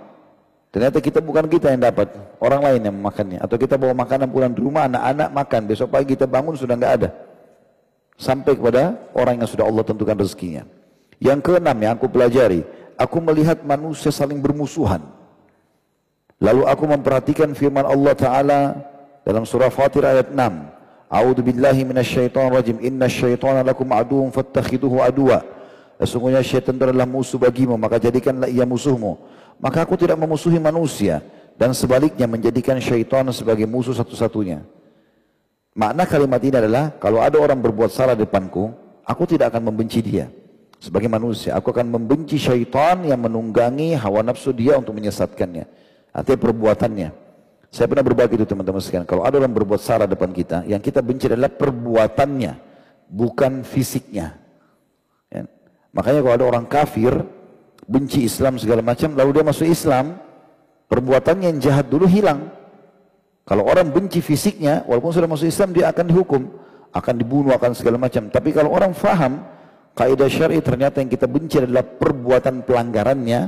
Ternyata 0.73 1.05
kita 1.05 1.21
bukan 1.21 1.45
kita 1.52 1.69
yang 1.69 1.85
dapat, 1.85 2.09
orang 2.40 2.64
lain 2.64 2.81
yang 2.88 2.97
memakannya. 2.97 3.45
Atau 3.45 3.61
kita 3.61 3.76
bawa 3.76 3.93
makanan 3.93 4.33
pulang 4.33 4.57
di 4.57 4.64
rumah, 4.64 4.88
anak-anak 4.88 5.29
makan. 5.37 5.61
Besok 5.69 5.93
pagi 5.93 6.17
kita 6.17 6.25
bangun 6.25 6.57
sudah 6.57 6.81
nggak 6.81 6.95
ada. 6.97 7.09
Sampai 8.17 8.57
kepada 8.57 8.97
orang 9.12 9.45
yang 9.45 9.49
sudah 9.49 9.69
Allah 9.69 9.85
tentukan 9.85 10.17
rezekinya. 10.17 10.64
Yang 11.21 11.52
keenam 11.52 11.76
yang 11.76 11.93
aku 12.00 12.09
pelajari, 12.09 12.64
aku 12.97 13.21
melihat 13.21 13.61
manusia 13.61 14.09
saling 14.09 14.40
bermusuhan. 14.40 15.05
Lalu 16.40 16.64
aku 16.64 16.88
memperhatikan 16.88 17.52
firman 17.52 17.85
Allah 17.85 18.17
Ta'ala 18.17 18.61
dalam 19.29 19.45
surah 19.45 19.69
Fatir 19.69 20.09
ayat 20.09 20.33
6. 20.33 20.80
A'udzu 21.11 21.43
billahi 21.43 21.83
minasyaitonir 21.83 22.55
rajim. 22.55 22.79
Innasyaitana 22.79 23.67
lakum 23.67 23.90
aduwwun 23.90 24.31
fattakhiduhu 24.31 25.02
aduwa. 25.02 25.43
Sesungguhnya 26.00 26.40
syaitan 26.40 26.79
itu 26.79 26.85
adalah 26.87 27.05
musuh 27.05 27.37
bagimu, 27.37 27.76
maka 27.76 28.00
jadikanlah 28.00 28.49
ia 28.49 28.64
musuhmu. 28.64 29.21
Maka 29.61 29.85
aku 29.85 30.00
tidak 30.00 30.17
memusuhi 30.17 30.57
manusia 30.57 31.21
dan 31.61 31.76
sebaliknya 31.76 32.25
menjadikan 32.25 32.81
syaitan 32.81 33.29
sebagai 33.37 33.69
musuh 33.69 33.93
satu-satunya. 33.93 34.64
Makna 35.76 36.09
kalimat 36.09 36.40
ini 36.40 36.57
adalah 36.57 36.97
kalau 36.97 37.21
ada 37.21 37.37
orang 37.37 37.61
berbuat 37.61 37.93
salah 37.93 38.17
depanku, 38.17 38.73
aku 39.05 39.29
tidak 39.29 39.52
akan 39.52 39.69
membenci 39.69 40.00
dia. 40.00 40.33
Sebagai 40.81 41.12
manusia, 41.12 41.52
aku 41.52 41.69
akan 41.69 41.93
membenci 41.93 42.40
syaitan 42.40 43.05
yang 43.05 43.21
menunggangi 43.21 43.93
hawa 43.93 44.25
nafsu 44.25 44.57
dia 44.57 44.81
untuk 44.81 44.97
menyesatkannya. 44.97 45.69
Artinya 46.17 46.40
perbuatannya. 46.40 47.09
Saya 47.71 47.87
pernah 47.87 48.03
berbagi 48.03 48.35
itu 48.35 48.43
teman-teman 48.43 48.83
sekalian. 48.83 49.07
Kalau 49.07 49.23
ada 49.23 49.39
orang 49.39 49.55
berbuat 49.55 49.79
salah 49.79 50.11
depan 50.11 50.35
kita, 50.35 50.67
yang 50.67 50.83
kita 50.83 50.99
benci 51.07 51.31
adalah 51.31 51.55
perbuatannya, 51.55 52.53
bukan 53.07 53.62
fisiknya. 53.62 54.35
Ya. 55.31 55.47
Makanya 55.95 56.19
kalau 56.27 56.35
ada 56.35 56.47
orang 56.50 56.67
kafir, 56.67 57.15
benci 57.87 58.27
Islam 58.27 58.59
segala 58.59 58.83
macam, 58.83 59.15
lalu 59.15 59.39
dia 59.39 59.45
masuk 59.47 59.71
Islam, 59.71 60.19
perbuatannya 60.91 61.47
yang 61.55 61.59
jahat 61.62 61.87
dulu 61.87 62.11
hilang. 62.11 62.50
Kalau 63.47 63.62
orang 63.62 63.95
benci 63.95 64.19
fisiknya, 64.19 64.83
walaupun 64.91 65.15
sudah 65.15 65.31
masuk 65.31 65.47
Islam, 65.47 65.71
dia 65.71 65.95
akan 65.95 66.11
dihukum, 66.11 66.43
akan 66.91 67.15
dibunuh, 67.23 67.55
akan 67.55 67.71
segala 67.79 68.03
macam. 68.03 68.27
Tapi 68.35 68.50
kalau 68.50 68.75
orang 68.75 68.91
faham, 68.99 69.47
kaidah 69.95 70.27
syar'i 70.27 70.59
ternyata 70.59 70.99
yang 70.99 71.11
kita 71.11 71.31
benci 71.31 71.62
adalah 71.62 71.87
perbuatan 71.87 72.67
pelanggarannya, 72.67 73.41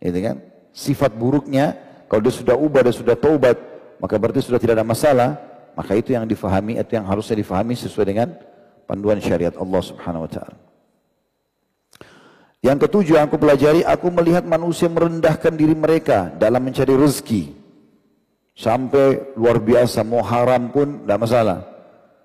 gitu 0.00 0.20
kan? 0.24 0.36
sifat 0.72 1.12
buruknya, 1.12 1.91
kalau 2.12 2.28
dia 2.28 2.34
sudah 2.36 2.52
ubah, 2.60 2.84
dia 2.84 2.92
sudah 2.92 3.16
taubat, 3.16 3.56
maka 3.96 4.20
berarti 4.20 4.44
sudah 4.44 4.60
tidak 4.60 4.76
ada 4.76 4.84
masalah. 4.84 5.40
Maka 5.72 5.96
itu 5.96 6.12
yang 6.12 6.28
difahami, 6.28 6.76
itu 6.76 6.92
yang 6.92 7.08
harusnya 7.08 7.40
difahami 7.40 7.72
sesuai 7.72 8.04
dengan 8.04 8.36
panduan 8.84 9.16
syariat 9.16 9.56
Allah 9.56 9.80
Subhanahu 9.80 10.28
wa 10.28 10.30
taala. 10.30 10.60
Yang 12.60 12.84
ketujuh 12.84 13.16
yang 13.16 13.32
aku 13.32 13.40
pelajari, 13.40 13.80
aku 13.80 14.12
melihat 14.12 14.44
manusia 14.44 14.92
merendahkan 14.92 15.56
diri 15.56 15.72
mereka 15.72 16.28
dalam 16.36 16.60
mencari 16.60 16.92
rezeki. 16.92 17.56
Sampai 18.52 19.32
luar 19.32 19.56
biasa, 19.56 20.04
mau 20.04 20.20
haram 20.20 20.68
pun 20.68 21.08
tidak 21.08 21.16
masalah. 21.16 21.58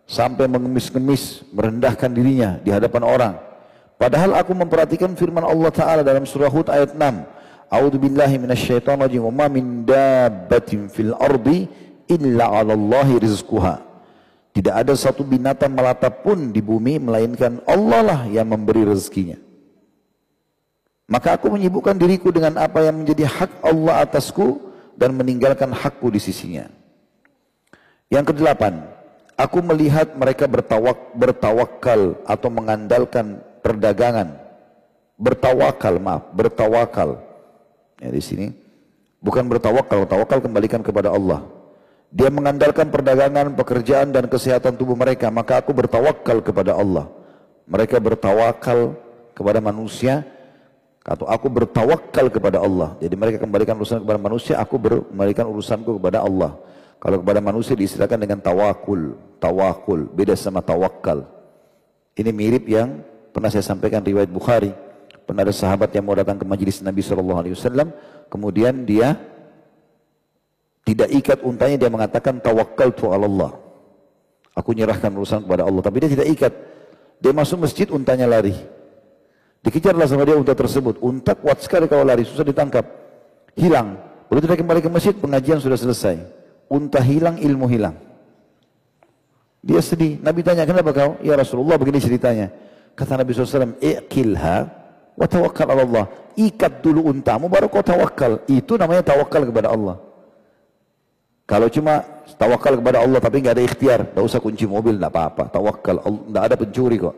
Sampai 0.03 0.51
mengemis-ngemis, 0.51 1.47
merendahkan 1.55 2.11
dirinya 2.11 2.59
di 2.59 2.75
hadapan 2.75 3.07
orang. 3.07 3.33
Padahal 3.95 4.35
aku 4.35 4.51
memperhatikan 4.51 5.15
firman 5.15 5.47
Allah 5.47 5.71
Ta'ala 5.71 6.01
dalam 6.03 6.27
surah 6.27 6.51
Hud 6.51 6.67
ayat 6.67 6.91
6. 6.91 7.36
A'udzu 7.67 7.99
billahi 7.99 8.39
minasyaitonir 8.39 9.11
rajim. 9.11 9.21
Wa 9.27 9.33
ma 9.43 9.47
min 9.51 9.83
dabbatin 9.83 10.87
fil 10.87 11.11
ardi 11.19 11.67
illa 12.07 12.47
'ala 12.47 12.71
Allahi 12.73 13.19
rizquha. 13.19 13.83
Tidak 14.55 14.73
ada 14.73 14.95
satu 14.95 15.21
binatang 15.21 15.75
melata 15.75 16.09
pun 16.09 16.49
di 16.49 16.63
bumi 16.63 16.97
melainkan 16.97 17.61
Allah 17.67 18.01
lah 18.01 18.21
yang 18.25 18.47
memberi 18.49 18.87
rezekinya. 18.87 19.37
Maka 21.07 21.37
aku 21.37 21.53
menyibukkan 21.53 21.93
diriku 21.93 22.33
dengan 22.33 22.57
apa 22.57 22.83
yang 22.83 23.03
menjadi 23.03 23.29
hak 23.29 23.63
Allah 23.63 24.03
atasku 24.03 24.59
dan 24.97 25.13
meninggalkan 25.13 25.69
hakku 25.69 26.09
di 26.09 26.17
sisinya. 26.17 26.67
Yang 28.09 28.33
kedelapan, 28.33 28.81
aku 29.37 29.61
melihat 29.61 30.17
mereka 30.17 30.49
bertawak, 30.49 31.13
bertawakal 31.13 32.17
atau 32.25 32.49
mengandalkan 32.49 33.39
perdagangan. 33.61 34.35
Bertawakal, 35.21 36.01
maaf, 36.01 36.33
bertawakal 36.33 37.26
Ya, 37.97 38.09
di 38.13 38.21
sini 38.21 38.53
bukan 39.21 39.45
bertawakal, 39.49 40.05
tawakal 40.05 40.39
kembalikan 40.41 40.85
kepada 40.85 41.09
Allah. 41.09 41.41
Dia 42.07 42.31
mengandalkan 42.31 42.87
perdagangan, 42.87 43.57
pekerjaan 43.57 44.15
dan 44.15 44.31
kesehatan 44.31 44.79
tubuh 44.79 44.95
mereka, 44.95 45.27
maka 45.27 45.59
aku 45.59 45.75
bertawakal 45.75 46.39
kepada 46.39 46.77
Allah. 46.77 47.11
Mereka 47.67 47.99
bertawakal 47.99 48.95
kepada 49.35 49.59
manusia, 49.59 50.23
atau 51.07 51.23
aku 51.23 51.47
bertawakal 51.47 52.27
kepada 52.27 52.59
Allah. 52.59 52.99
Jadi 52.99 53.15
mereka 53.15 53.37
kembalikan 53.39 53.79
urusan 53.79 54.03
kepada 54.03 54.19
manusia, 54.19 54.59
aku 54.59 54.75
kembalikan 54.75 55.47
urusanku 55.47 55.95
kepada 55.95 56.19
Allah. 56.19 56.55
Kalau 56.99 57.23
kepada 57.23 57.39
manusia 57.39 57.79
diistilahkan 57.79 58.19
dengan 58.19 58.39
tawakul, 58.43 59.15
tawakul, 59.39 60.11
beda 60.11 60.35
sama 60.35 60.59
tawakal. 60.59 61.23
Ini 62.17 62.31
mirip 62.35 62.67
yang 62.67 62.99
pernah 63.31 63.47
saya 63.47 63.63
sampaikan 63.63 64.03
riwayat 64.03 64.27
Bukhari. 64.27 64.75
Pernah 65.27 65.43
ada 65.43 65.51
sahabat 65.51 65.91
yang 65.91 66.07
mau 66.07 66.15
datang 66.15 66.39
ke 66.39 66.47
majelis 66.47 66.79
Nabi 66.79 67.03
Shallallahu 67.03 67.39
Alaihi 67.43 67.53
Wasallam, 67.59 67.91
kemudian 68.31 68.87
dia 68.87 69.19
tidak 70.87 71.11
ikat 71.11 71.43
untanya, 71.43 71.75
dia 71.75 71.91
mengatakan 71.91 72.39
tawakal 72.39 72.95
tu 72.95 73.11
Allah. 73.11 73.51
Aku 74.55 74.71
nyerahkan 74.71 75.11
urusan 75.11 75.43
kepada 75.43 75.67
Allah. 75.67 75.83
Tapi 75.83 75.99
dia 75.99 76.09
tidak 76.15 76.27
ikat. 76.31 76.53
Dia 77.19 77.35
masuk 77.35 77.67
masjid, 77.67 77.91
untanya 77.91 78.23
lari. 78.23 78.55
Dikejarlah 79.67 80.07
sama 80.07 80.23
dia 80.23 80.39
unta 80.39 80.55
tersebut. 80.55 80.95
Unta 81.03 81.35
kuat 81.35 81.59
sekali 81.59 81.91
kalau 81.91 82.07
lari, 82.07 82.23
susah 82.23 82.47
ditangkap. 82.47 82.87
Hilang. 83.59 83.99
Begitu 84.31 84.47
dia 84.47 84.57
kembali 84.63 84.79
ke 84.79 84.87
masjid, 84.87 85.11
pengajian 85.11 85.59
sudah 85.59 85.75
selesai. 85.75 86.23
Unta 86.71 87.03
hilang, 87.03 87.35
ilmu 87.35 87.67
hilang. 87.67 87.99
Dia 89.59 89.83
sedih. 89.83 90.23
Nabi 90.23 90.39
tanya, 90.39 90.63
kenapa 90.63 90.95
kau? 90.95 91.19
Ya 91.19 91.35
Rasulullah, 91.35 91.75
begini 91.75 91.99
ceritanya. 91.99 92.47
Kata 92.95 93.19
Nabi 93.19 93.35
SAW, 93.35 93.75
Iqilha 93.83 94.86
wa 95.17 95.25
tawakkal 95.25 95.67
Allah. 95.73 96.05
Ikat 96.37 96.85
dulu 96.85 97.09
untamu, 97.09 97.49
baru 97.49 97.65
kau 97.65 97.81
tawakal. 97.81 98.45
Itu 98.45 98.77
namanya 98.77 99.01
tawakal 99.01 99.49
kepada 99.49 99.73
Allah. 99.73 99.97
Kalau 101.49 101.65
cuma 101.73 102.05
tawakal 102.37 102.77
kepada 102.77 103.01
Allah 103.01 103.17
tapi 103.17 103.41
nggak 103.41 103.55
ada 103.57 103.63
ikhtiar, 103.65 103.99
nggak 104.13 104.25
usah 104.25 104.37
kunci 104.37 104.69
mobil, 104.69 105.01
nggak 105.01 105.09
apa-apa. 105.09 105.43
Tawakal, 105.49 105.97
nggak 106.05 106.43
ada 106.53 106.55
pencuri 106.59 107.01
kok. 107.01 107.15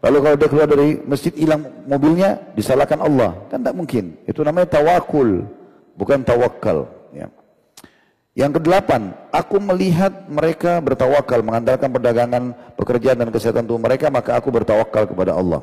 Lalu 0.00 0.16
kalau 0.24 0.36
dia 0.40 0.48
keluar 0.48 0.68
dari 0.70 0.88
masjid 1.04 1.34
hilang 1.36 1.60
mobilnya, 1.84 2.40
disalahkan 2.56 3.04
Allah, 3.04 3.36
kan 3.52 3.60
tidak 3.60 3.76
mungkin. 3.76 4.16
Itu 4.24 4.40
namanya 4.40 4.80
tawakul, 4.80 5.44
bukan 5.92 6.24
tawakal. 6.24 6.88
Ya. 7.12 7.28
Yang 8.32 8.62
kedelapan, 8.62 9.12
aku 9.28 9.60
melihat 9.60 10.24
mereka 10.32 10.80
bertawakal, 10.80 11.44
mengandalkan 11.44 11.92
perdagangan, 11.92 12.56
pekerjaan 12.80 13.20
dan 13.20 13.28
kesehatan 13.28 13.68
tubuh 13.68 13.82
mereka, 13.82 14.08
maka 14.08 14.40
aku 14.40 14.48
bertawakal 14.48 15.04
kepada 15.04 15.36
Allah. 15.36 15.60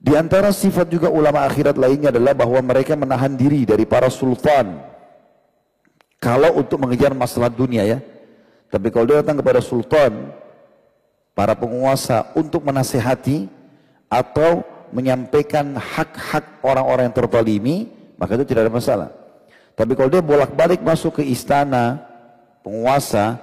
Di 0.00 0.16
antara 0.16 0.48
sifat 0.48 0.88
juga 0.88 1.12
ulama 1.12 1.44
akhirat 1.44 1.76
lainnya 1.76 2.08
adalah 2.08 2.32
bahwa 2.32 2.56
mereka 2.64 2.96
menahan 2.96 3.36
diri 3.36 3.68
dari 3.68 3.84
para 3.84 4.08
sultan, 4.08 4.80
kalau 6.16 6.56
untuk 6.56 6.80
mengejar 6.80 7.12
masalah 7.12 7.52
dunia 7.52 7.84
ya. 7.84 7.98
Tapi 8.72 8.88
kalau 8.88 9.04
dia 9.04 9.20
datang 9.20 9.36
kepada 9.36 9.60
sultan, 9.60 10.32
para 11.36 11.52
penguasa 11.52 12.32
untuk 12.32 12.64
menasehati 12.64 13.44
atau 14.08 14.64
menyampaikan 14.88 15.76
hak-hak 15.76 16.64
orang-orang 16.64 17.12
yang 17.12 17.16
tertolimi, 17.20 17.76
maka 18.16 18.40
itu 18.40 18.48
tidak 18.48 18.68
ada 18.68 18.72
masalah. 18.72 19.08
Tapi 19.76 19.92
kalau 19.96 20.08
dia 20.08 20.24
bolak-balik 20.24 20.80
masuk 20.80 21.20
ke 21.20 21.28
istana 21.28 22.00
penguasa, 22.64 23.36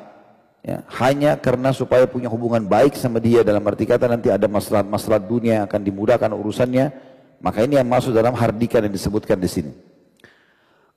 ya, 0.67 0.83
hanya 0.99 1.39
karena 1.39 1.71
supaya 1.71 2.03
punya 2.03 2.27
hubungan 2.27 2.67
baik 2.67 2.99
sama 2.99 3.23
dia 3.23 3.39
dalam 3.39 3.63
arti 3.63 3.87
kata 3.87 4.11
nanti 4.11 4.27
ada 4.27 4.51
masalah-masalah 4.51 5.23
dunia 5.23 5.63
akan 5.63 5.79
dimudahkan 5.79 6.27
urusannya, 6.35 6.91
maka 7.39 7.63
ini 7.63 7.79
yang 7.79 7.87
masuk 7.87 8.11
dalam 8.11 8.35
hardikan 8.35 8.83
yang 8.83 8.91
disebutkan 8.91 9.39
di 9.39 9.47
sini. 9.47 9.71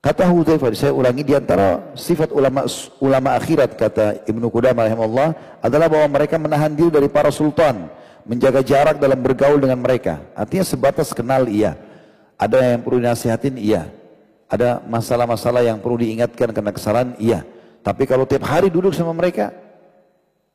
Kata 0.00 0.24
Hudzaifah, 0.32 0.72
saya 0.72 0.96
ulangi 0.96 1.20
di 1.20 1.36
antara 1.36 1.92
sifat 1.92 2.32
ulama 2.32 2.64
ulama 3.04 3.36
akhirat 3.36 3.76
kata 3.76 4.24
Ibnu 4.24 4.48
Qudamah 4.48 4.88
rahimahullah 4.88 5.60
adalah 5.60 5.92
bahwa 5.92 6.08
mereka 6.16 6.40
menahan 6.40 6.72
diri 6.72 6.88
dari 6.88 7.04
para 7.04 7.28
sultan, 7.28 7.92
menjaga 8.24 8.64
jarak 8.64 8.96
dalam 8.96 9.20
bergaul 9.20 9.60
dengan 9.60 9.76
mereka. 9.76 10.24
Artinya 10.32 10.64
sebatas 10.64 11.12
kenal 11.12 11.44
iya. 11.52 11.76
Ada 12.40 12.72
yang 12.72 12.80
perlu 12.80 12.96
dinasihatin 13.04 13.60
iya. 13.60 13.92
Ada 14.48 14.80
masalah-masalah 14.88 15.68
yang 15.68 15.76
perlu 15.76 16.00
diingatkan 16.00 16.48
karena 16.48 16.72
kesalahan 16.72 17.12
iya. 17.20 17.44
Tapi 17.84 18.08
kalau 18.08 18.24
tiap 18.24 18.48
hari 18.48 18.72
duduk 18.72 18.96
sama 18.96 19.12
mereka, 19.12 19.52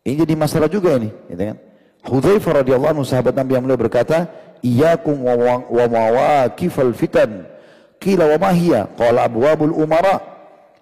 ini 0.06 0.22
jadi 0.22 0.34
masalah 0.38 0.70
juga 0.70 1.02
ini, 1.02 1.10
gitu 1.34 1.44
kan? 1.50 1.58
Hudzaifah 2.06 2.62
radhiyallahu 2.62 3.02
anhu 3.02 3.06
sahabat 3.10 3.34
Nabi 3.34 3.58
yang 3.58 3.66
mulia 3.66 3.82
berkata, 3.82 4.30
"Iyyakum 4.62 5.26
wa 5.26 5.86
mawaqifal 5.90 6.94
fitan." 6.94 7.50
Qila 7.98 8.38
wa 8.38 8.46
mahiyya? 8.46 8.94
Qala 8.94 9.26
abwabul 9.26 9.74
umara 9.74 10.22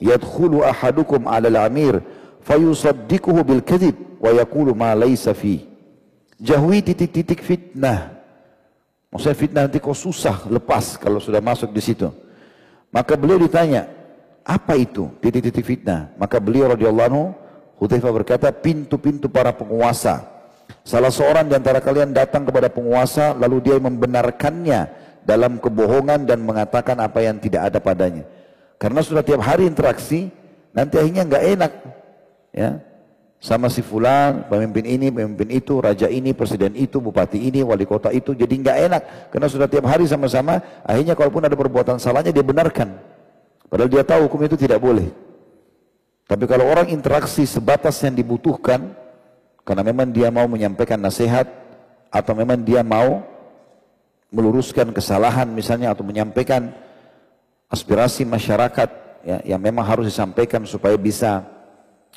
yadkhulu 0.04 0.68
ahadukum 0.68 1.24
'ala 1.24 1.48
al-amir 1.48 2.04
fayusaddiquhu 2.44 3.40
bil 3.48 3.64
kadhib 3.64 3.96
wa 4.20 4.36
yaqulu 4.36 4.76
ma 4.76 4.92
laysa 4.92 5.32
fi. 5.32 5.64
Jauhi 6.44 6.84
titik-titik 6.84 7.40
fitnah. 7.40 8.20
Maksudnya 9.08 9.38
fitnah 9.40 9.62
nanti 9.72 9.80
kau 9.80 9.96
susah 9.96 10.44
lepas 10.52 11.00
kalau 11.00 11.24
sudah 11.24 11.40
masuk 11.40 11.72
di 11.72 11.80
situ. 11.80 12.12
Maka 12.92 13.16
beliau 13.16 13.40
ditanya, 13.40 13.88
apa 14.44 14.76
itu 14.76 15.08
titik-titik 15.24 15.64
fitnah? 15.64 16.12
Maka 16.20 16.44
beliau 16.44 16.76
radhiyallahu 16.76 17.08
anhu 17.08 17.26
Hudzaifah 17.82 18.14
berkata, 18.14 18.48
pintu-pintu 18.54 19.28
para 19.28 19.54
penguasa. 19.54 20.26
Salah 20.84 21.12
seorang 21.12 21.48
di 21.48 21.56
antara 21.56 21.80
kalian 21.80 22.12
datang 22.12 22.44
kepada 22.44 22.68
penguasa 22.68 23.32
lalu 23.36 23.64
dia 23.64 23.80
membenarkannya 23.80 24.88
dalam 25.24 25.60
kebohongan 25.60 26.28
dan 26.28 26.44
mengatakan 26.44 27.00
apa 27.00 27.24
yang 27.24 27.40
tidak 27.40 27.72
ada 27.72 27.80
padanya. 27.80 28.24
Karena 28.76 29.00
sudah 29.00 29.24
tiap 29.24 29.40
hari 29.40 29.64
interaksi, 29.64 30.28
nanti 30.76 31.00
akhirnya 31.00 31.24
nggak 31.24 31.44
enak, 31.56 31.72
ya 32.52 32.70
sama 33.44 33.68
si 33.68 33.84
fulan, 33.84 34.48
pemimpin 34.48 34.88
ini, 34.88 35.12
pemimpin 35.12 35.52
itu, 35.52 35.80
raja 35.84 36.08
ini, 36.08 36.32
presiden 36.32 36.72
itu, 36.80 37.04
bupati 37.04 37.40
ini, 37.40 37.60
wali 37.60 37.84
kota 37.84 38.08
itu, 38.12 38.32
jadi 38.32 38.52
nggak 38.56 38.78
enak 38.88 39.02
karena 39.36 39.48
sudah 39.52 39.68
tiap 39.68 39.84
hari 39.84 40.08
sama-sama. 40.08 40.64
Akhirnya 40.88 41.12
kalaupun 41.12 41.44
ada 41.44 41.56
perbuatan 41.56 42.00
salahnya 42.00 42.32
dia 42.32 42.44
benarkan, 42.44 42.96
padahal 43.68 43.92
dia 43.92 44.04
tahu 44.04 44.32
hukum 44.32 44.48
itu 44.48 44.56
tidak 44.56 44.80
boleh. 44.80 45.12
Tapi 46.34 46.50
kalau 46.50 46.66
orang 46.66 46.90
interaksi 46.90 47.46
sebatas 47.46 48.02
yang 48.02 48.18
dibutuhkan, 48.18 48.90
karena 49.62 49.86
memang 49.86 50.10
dia 50.10 50.34
mau 50.34 50.50
menyampaikan 50.50 50.98
nasihat 50.98 51.46
atau 52.10 52.34
memang 52.34 52.58
dia 52.58 52.82
mau 52.82 53.22
meluruskan 54.34 54.90
kesalahan 54.90 55.46
misalnya 55.46 55.94
atau 55.94 56.02
menyampaikan 56.02 56.74
aspirasi 57.70 58.26
masyarakat 58.26 58.90
ya, 59.22 59.38
yang 59.46 59.62
memang 59.62 59.86
harus 59.86 60.10
disampaikan 60.10 60.66
supaya 60.66 60.98
bisa 60.98 61.46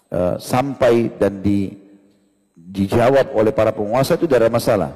uh, 0.08 0.40
sampai 0.40 1.12
dan 1.20 1.44
di, 1.44 1.76
dijawab 2.56 3.36
oleh 3.36 3.52
para 3.52 3.68
penguasa 3.68 4.16
itu 4.16 4.24
tidak 4.24 4.48
ada 4.48 4.52
masalah. 4.56 4.90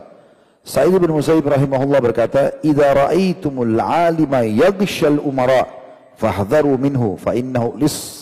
Sa'id 0.65 0.97
bin 0.97 1.13
Musayyib 1.13 1.45
rahimahullah 1.45 2.01
berkata, 2.01 2.57
"Idza 2.65 2.89
ra'aitumul 2.89 3.77
'alima 3.77 4.49
yaghshal 4.49 5.21
umara 5.21 5.69
fahdharu 6.17 6.73
minhu 6.81 7.21
fa 7.21 7.37
innahu 7.37 7.77
lis." 7.77 8.20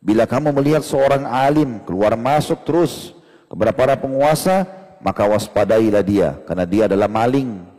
Bila 0.00 0.28
kamu 0.28 0.54
melihat 0.54 0.84
seorang 0.86 1.26
alim 1.26 1.82
keluar 1.82 2.14
masuk 2.14 2.62
terus 2.62 3.16
kepada 3.50 3.72
para 3.74 3.94
penguasa, 3.98 4.68
maka 5.02 5.26
waspadailah 5.26 6.04
dia 6.04 6.38
karena 6.46 6.64
dia 6.68 6.82
adalah 6.86 7.10
maling 7.10 7.76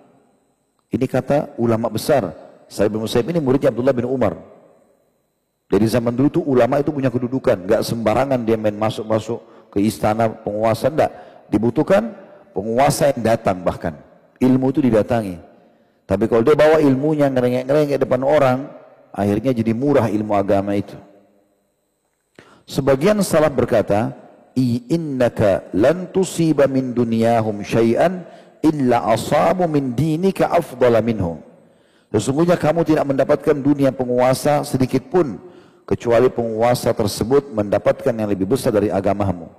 ini 0.87 1.05
kata 1.05 1.51
ulama 1.59 1.91
besar. 1.91 2.31
Saya 2.67 2.87
bin 2.87 3.03
Musayyib 3.03 3.31
ini 3.31 3.39
muridnya 3.43 3.71
Abdullah 3.71 3.95
bin 3.95 4.07
Umar. 4.07 4.39
Jadi 5.67 5.83
zaman 5.83 6.15
dulu 6.15 6.27
itu 6.31 6.41
ulama 6.47 6.79
itu 6.79 6.95
punya 6.95 7.11
kedudukan. 7.11 7.67
Gak 7.67 7.81
sembarangan 7.83 8.39
dia 8.47 8.55
main 8.55 8.75
masuk-masuk 8.75 9.43
ke 9.71 9.83
istana 9.83 10.31
penguasa. 10.31 10.87
Enggak. 10.87 11.11
Dibutuhkan 11.51 12.15
penguasa 12.55 13.11
yang 13.11 13.19
datang 13.35 13.59
bahkan. 13.63 13.99
Ilmu 14.39 14.71
itu 14.71 14.79
didatangi. 14.79 15.35
Tapi 16.07 16.23
kalau 16.31 16.39
dia 16.39 16.55
bawa 16.55 16.79
ilmunya 16.79 17.27
ngerengek-ngerengek 17.27 17.99
depan 17.99 18.21
orang, 18.23 18.57
akhirnya 19.11 19.51
jadi 19.51 19.75
murah 19.75 20.07
ilmu 20.07 20.31
agama 20.39 20.71
itu. 20.71 20.95
Sebagian 22.67 23.23
salaf 23.23 23.55
berkata, 23.55 24.11
"Innaka 24.91 25.71
lan 25.71 26.11
tusiba 26.11 26.67
min 26.67 26.91
dunyahum 26.91 27.63
syai'an 27.63 28.27
illa 28.65 29.07
asamu 29.13 29.69
min 29.69 29.93
dinika 29.93 30.49
afdala 30.49 30.99
minhum. 31.03 31.39
Sesungguhnya 32.11 32.55
kamu 32.55 32.87
tidak 32.87 33.05
mendapatkan 33.05 33.55
dunia 33.55 33.91
penguasa 33.91 34.63
sedikit 34.63 35.11
pun 35.11 35.37
kecuali 35.83 36.31
penguasa 36.31 36.95
tersebut 36.95 37.51
mendapatkan 37.51 38.11
yang 38.15 38.27
lebih 38.31 38.47
besar 38.47 38.71
dari 38.71 38.87
agamamu. 38.87 39.51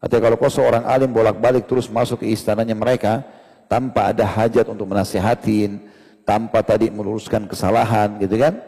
Artinya 0.00 0.32
kalau 0.32 0.36
kau 0.40 0.52
seorang 0.52 0.84
alim 0.88 1.12
bolak-balik 1.12 1.68
terus 1.68 1.88
masuk 1.92 2.24
ke 2.24 2.32
istananya 2.32 2.72
mereka 2.72 3.20
tanpa 3.68 4.12
ada 4.12 4.24
hajat 4.24 4.68
untuk 4.68 4.88
menasihatin, 4.88 5.80
tanpa 6.24 6.64
tadi 6.64 6.88
meluruskan 6.88 7.44
kesalahan 7.44 8.16
gitu 8.16 8.40
kan, 8.40 8.60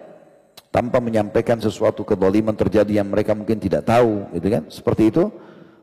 tanpa 0.72 0.98
menyampaikan 0.98 1.60
sesuatu 1.60 2.02
kedoliman 2.02 2.56
terjadi 2.56 3.04
yang 3.04 3.12
mereka 3.12 3.36
mungkin 3.36 3.60
tidak 3.60 3.84
tahu 3.84 4.26
gitu 4.32 4.48
kan, 4.48 4.62
seperti 4.72 5.12
itu, 5.12 5.28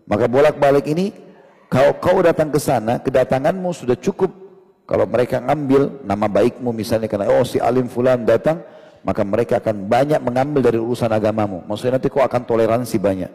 maka 0.10 0.26
bolak-balik 0.26 0.90
ini 0.90 1.14
kalau 1.70 1.94
kau 2.02 2.18
datang 2.26 2.50
ke 2.50 2.58
sana, 2.58 2.98
kedatanganmu 2.98 3.70
sudah 3.70 3.94
cukup. 3.94 4.34
Kalau 4.90 5.06
mereka 5.06 5.38
ngambil 5.38 6.02
nama 6.02 6.26
baikmu 6.26 6.74
misalnya 6.74 7.06
karena 7.06 7.30
oh 7.30 7.46
si 7.46 7.62
alim 7.62 7.86
fulan 7.86 8.26
datang, 8.26 8.66
maka 9.06 9.22
mereka 9.22 9.62
akan 9.62 9.86
banyak 9.86 10.18
mengambil 10.18 10.66
dari 10.66 10.82
urusan 10.82 11.14
agamamu. 11.14 11.62
Maksudnya 11.70 12.02
nanti 12.02 12.10
kau 12.10 12.26
akan 12.26 12.42
toleransi 12.42 12.98
banyak. 12.98 13.32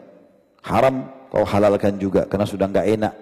Haram 0.67 1.07
kau 1.31 1.47
halalkan 1.47 1.95
juga 1.95 2.27
karena 2.27 2.43
sudah 2.43 2.67
nggak 2.67 2.87
enak 2.99 3.13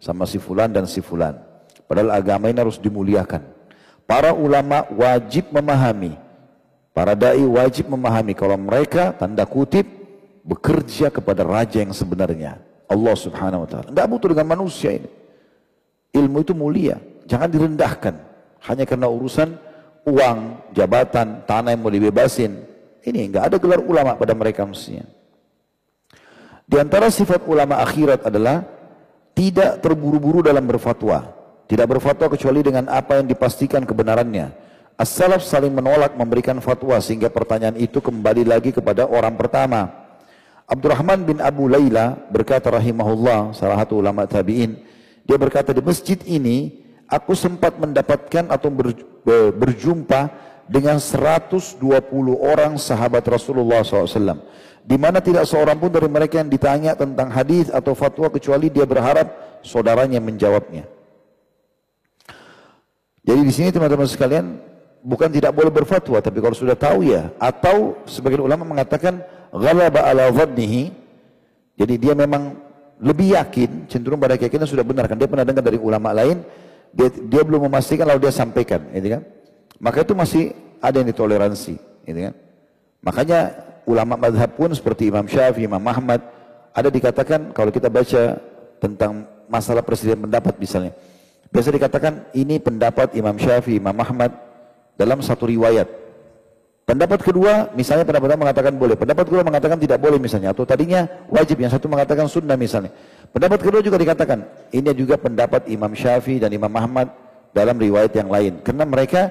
sama 0.00 0.24
si 0.24 0.40
fulan 0.40 0.72
dan 0.72 0.88
si 0.88 1.04
fulan. 1.04 1.36
Padahal 1.84 2.16
agama 2.16 2.48
ini 2.48 2.64
harus 2.64 2.80
dimuliakan. 2.80 3.44
Para 4.08 4.32
ulama 4.32 4.88
wajib 4.96 5.52
memahami, 5.52 6.16
para 6.92 7.16
dai 7.16 7.42
wajib 7.42 7.88
memahami 7.88 8.36
kalau 8.36 8.56
mereka 8.56 9.16
tanda 9.16 9.44
kutip 9.48 9.84
bekerja 10.44 11.08
kepada 11.08 11.42
raja 11.42 11.80
yang 11.80 11.92
sebenarnya. 11.96 12.60
Allah 12.88 13.16
subhanahu 13.16 13.64
wa 13.64 13.68
ta'ala. 13.68 13.88
Tidak 13.88 14.08
butuh 14.08 14.28
dengan 14.36 14.46
manusia 14.52 14.92
ini. 14.92 15.08
Ilmu 16.12 16.44
itu 16.44 16.52
mulia, 16.52 17.00
jangan 17.24 17.48
direndahkan. 17.48 18.14
Hanya 18.68 18.84
karena 18.84 19.08
urusan 19.08 19.56
uang, 20.04 20.38
jabatan, 20.76 21.42
tanah 21.48 21.72
yang 21.72 21.80
mau 21.80 21.88
dibebasin. 21.88 22.52
Ini 23.02 23.32
enggak 23.32 23.44
ada 23.50 23.56
gelar 23.58 23.80
ulama 23.82 24.14
pada 24.14 24.36
mereka 24.36 24.62
mestinya. 24.68 25.08
Di 26.68 26.76
antara 26.78 27.10
sifat 27.10 27.42
ulama 27.48 27.80
akhirat 27.82 28.28
adalah 28.28 28.62
tidak 29.32 29.80
terburu-buru 29.82 30.44
dalam 30.44 30.62
berfatwa. 30.68 31.32
Tidak 31.66 31.88
berfatwa 31.88 32.28
kecuali 32.28 32.60
dengan 32.60 32.92
apa 32.92 33.18
yang 33.18 33.26
dipastikan 33.26 33.82
kebenarannya. 33.88 34.61
As-salaf 35.00 35.42
saling 35.42 35.72
menolak 35.72 36.14
memberikan 36.14 36.60
fatwa 36.60 37.00
sehingga 37.00 37.32
pertanyaan 37.32 37.74
itu 37.80 37.98
kembali 37.98 38.44
lagi 38.44 38.70
kepada 38.70 39.08
orang 39.08 39.34
pertama. 39.34 39.88
Abdurrahman 40.68 41.26
bin 41.26 41.38
Abu 41.40 41.66
Layla 41.66 42.16
berkata 42.30 42.70
rahimahullah, 42.70 43.56
salah 43.56 43.76
satu 43.82 43.98
ulama 43.98 44.28
tabi'in, 44.28 44.78
dia 45.26 45.36
berkata 45.36 45.74
di 45.74 45.82
masjid 45.82 46.16
ini 46.28 46.84
aku 47.08 47.36
sempat 47.36 47.76
mendapatkan 47.76 48.48
atau 48.48 48.68
ber, 48.72 48.94
berjumpa 49.56 50.32
dengan 50.70 50.96
120 50.96 51.76
orang 52.38 52.80
sahabat 52.80 53.24
Rasulullah 53.26 53.84
SAW. 53.84 54.40
Di 54.82 54.98
mana 54.98 55.22
tidak 55.22 55.46
seorang 55.46 55.78
pun 55.78 55.92
dari 55.94 56.10
mereka 56.10 56.42
yang 56.42 56.50
ditanya 56.50 56.98
tentang 56.98 57.30
hadis 57.30 57.70
atau 57.70 57.94
fatwa 57.94 58.26
kecuali 58.32 58.66
dia 58.66 58.82
berharap 58.82 59.60
saudaranya 59.62 60.18
menjawabnya. 60.18 60.88
Jadi 63.22 63.40
di 63.46 63.52
sini 63.54 63.68
teman-teman 63.70 64.10
sekalian 64.10 64.58
bukan 65.02 65.28
tidak 65.28 65.52
boleh 65.52 65.68
berfatwa 65.68 66.22
tapi 66.22 66.38
kalau 66.38 66.56
sudah 66.56 66.78
tahu 66.78 67.04
ya. 67.06 67.28
Atau 67.36 68.00
sebagian 68.06 68.46
ulama 68.46 68.62
mengatakan 68.62 69.20
ghalaba 69.50 70.06
ala 70.06 70.30
dhannihi. 70.30 70.94
Jadi 71.76 71.94
dia 71.98 72.14
memang 72.14 72.56
lebih 73.02 73.34
yakin 73.34 73.90
cenderung 73.90 74.22
pada 74.22 74.38
keyakinan 74.38 74.64
sudah 74.64 74.86
benar. 74.86 75.10
Kan 75.10 75.18
dia 75.18 75.26
pernah 75.26 75.42
dengar 75.42 75.64
dari 75.66 75.76
ulama 75.76 76.14
lain 76.14 76.40
dia, 76.92 77.08
dia 77.08 77.42
belum 77.42 77.66
memastikan 77.66 78.04
lalu 78.04 78.28
dia 78.28 78.32
sampaikan 78.32 78.84
gitu 78.92 79.18
kan? 79.18 79.22
Maka 79.82 80.06
itu 80.06 80.14
masih 80.14 80.44
ada 80.78 81.00
yang 81.00 81.08
ditoleransi 81.08 81.74
gitu 82.06 82.20
kan? 82.30 82.34
Makanya 83.02 83.38
ulama 83.88 84.14
madhab 84.14 84.52
pun 84.54 84.70
seperti 84.70 85.10
Imam 85.10 85.26
Syafi'i, 85.26 85.66
Imam 85.66 85.82
Ahmad 85.82 86.22
ada 86.70 86.88
dikatakan 86.88 87.50
kalau 87.50 87.74
kita 87.74 87.90
baca 87.90 88.38
tentang 88.78 89.26
masalah 89.50 89.82
presiden 89.82 90.22
pendapat 90.22 90.54
misalnya 90.56 90.94
biasa 91.52 91.68
dikatakan 91.68 92.32
ini 92.32 92.56
pendapat 92.62 93.12
Imam 93.18 93.36
Syafi'i, 93.36 93.82
Imam 93.82 93.96
Ahmad 93.98 94.30
dalam 94.96 95.18
satu 95.24 95.48
riwayat. 95.48 96.02
Pendapat 96.82 97.22
kedua 97.22 97.70
misalnya 97.78 98.02
pendapat 98.02 98.26
pertama 98.26 98.42
mengatakan 98.50 98.74
boleh. 98.74 98.96
Pendapat 98.98 99.24
kedua 99.30 99.42
mengatakan 99.46 99.78
tidak 99.78 99.98
boleh 100.02 100.18
misalnya. 100.18 100.50
Atau 100.50 100.66
tadinya 100.66 101.06
wajib 101.30 101.62
yang 101.62 101.70
satu 101.70 101.86
mengatakan 101.86 102.26
sunnah 102.26 102.58
misalnya. 102.58 102.90
Pendapat 103.30 103.62
kedua 103.62 103.80
juga 103.80 103.96
dikatakan 103.96 104.44
ini 104.74 104.90
juga 104.92 105.14
pendapat 105.16 105.70
Imam 105.70 105.94
Syafi'i 105.94 106.42
dan 106.42 106.50
Imam 106.50 106.68
Ahmad 106.74 107.08
dalam 107.54 107.78
riwayat 107.78 108.12
yang 108.18 108.28
lain. 108.28 108.60
Karena 108.66 108.82
mereka 108.82 109.30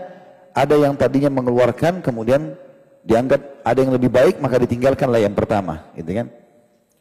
ada 0.56 0.76
yang 0.80 0.96
tadinya 0.96 1.28
mengeluarkan 1.28 2.00
kemudian 2.00 2.56
dianggap 3.04 3.62
ada 3.68 3.80
yang 3.84 3.94
lebih 3.94 4.10
baik 4.10 4.40
maka 4.40 4.56
ditinggalkanlah 4.64 5.20
yang 5.20 5.36
pertama. 5.36 5.92
Gitu 5.94 6.12
kan? 6.18 6.28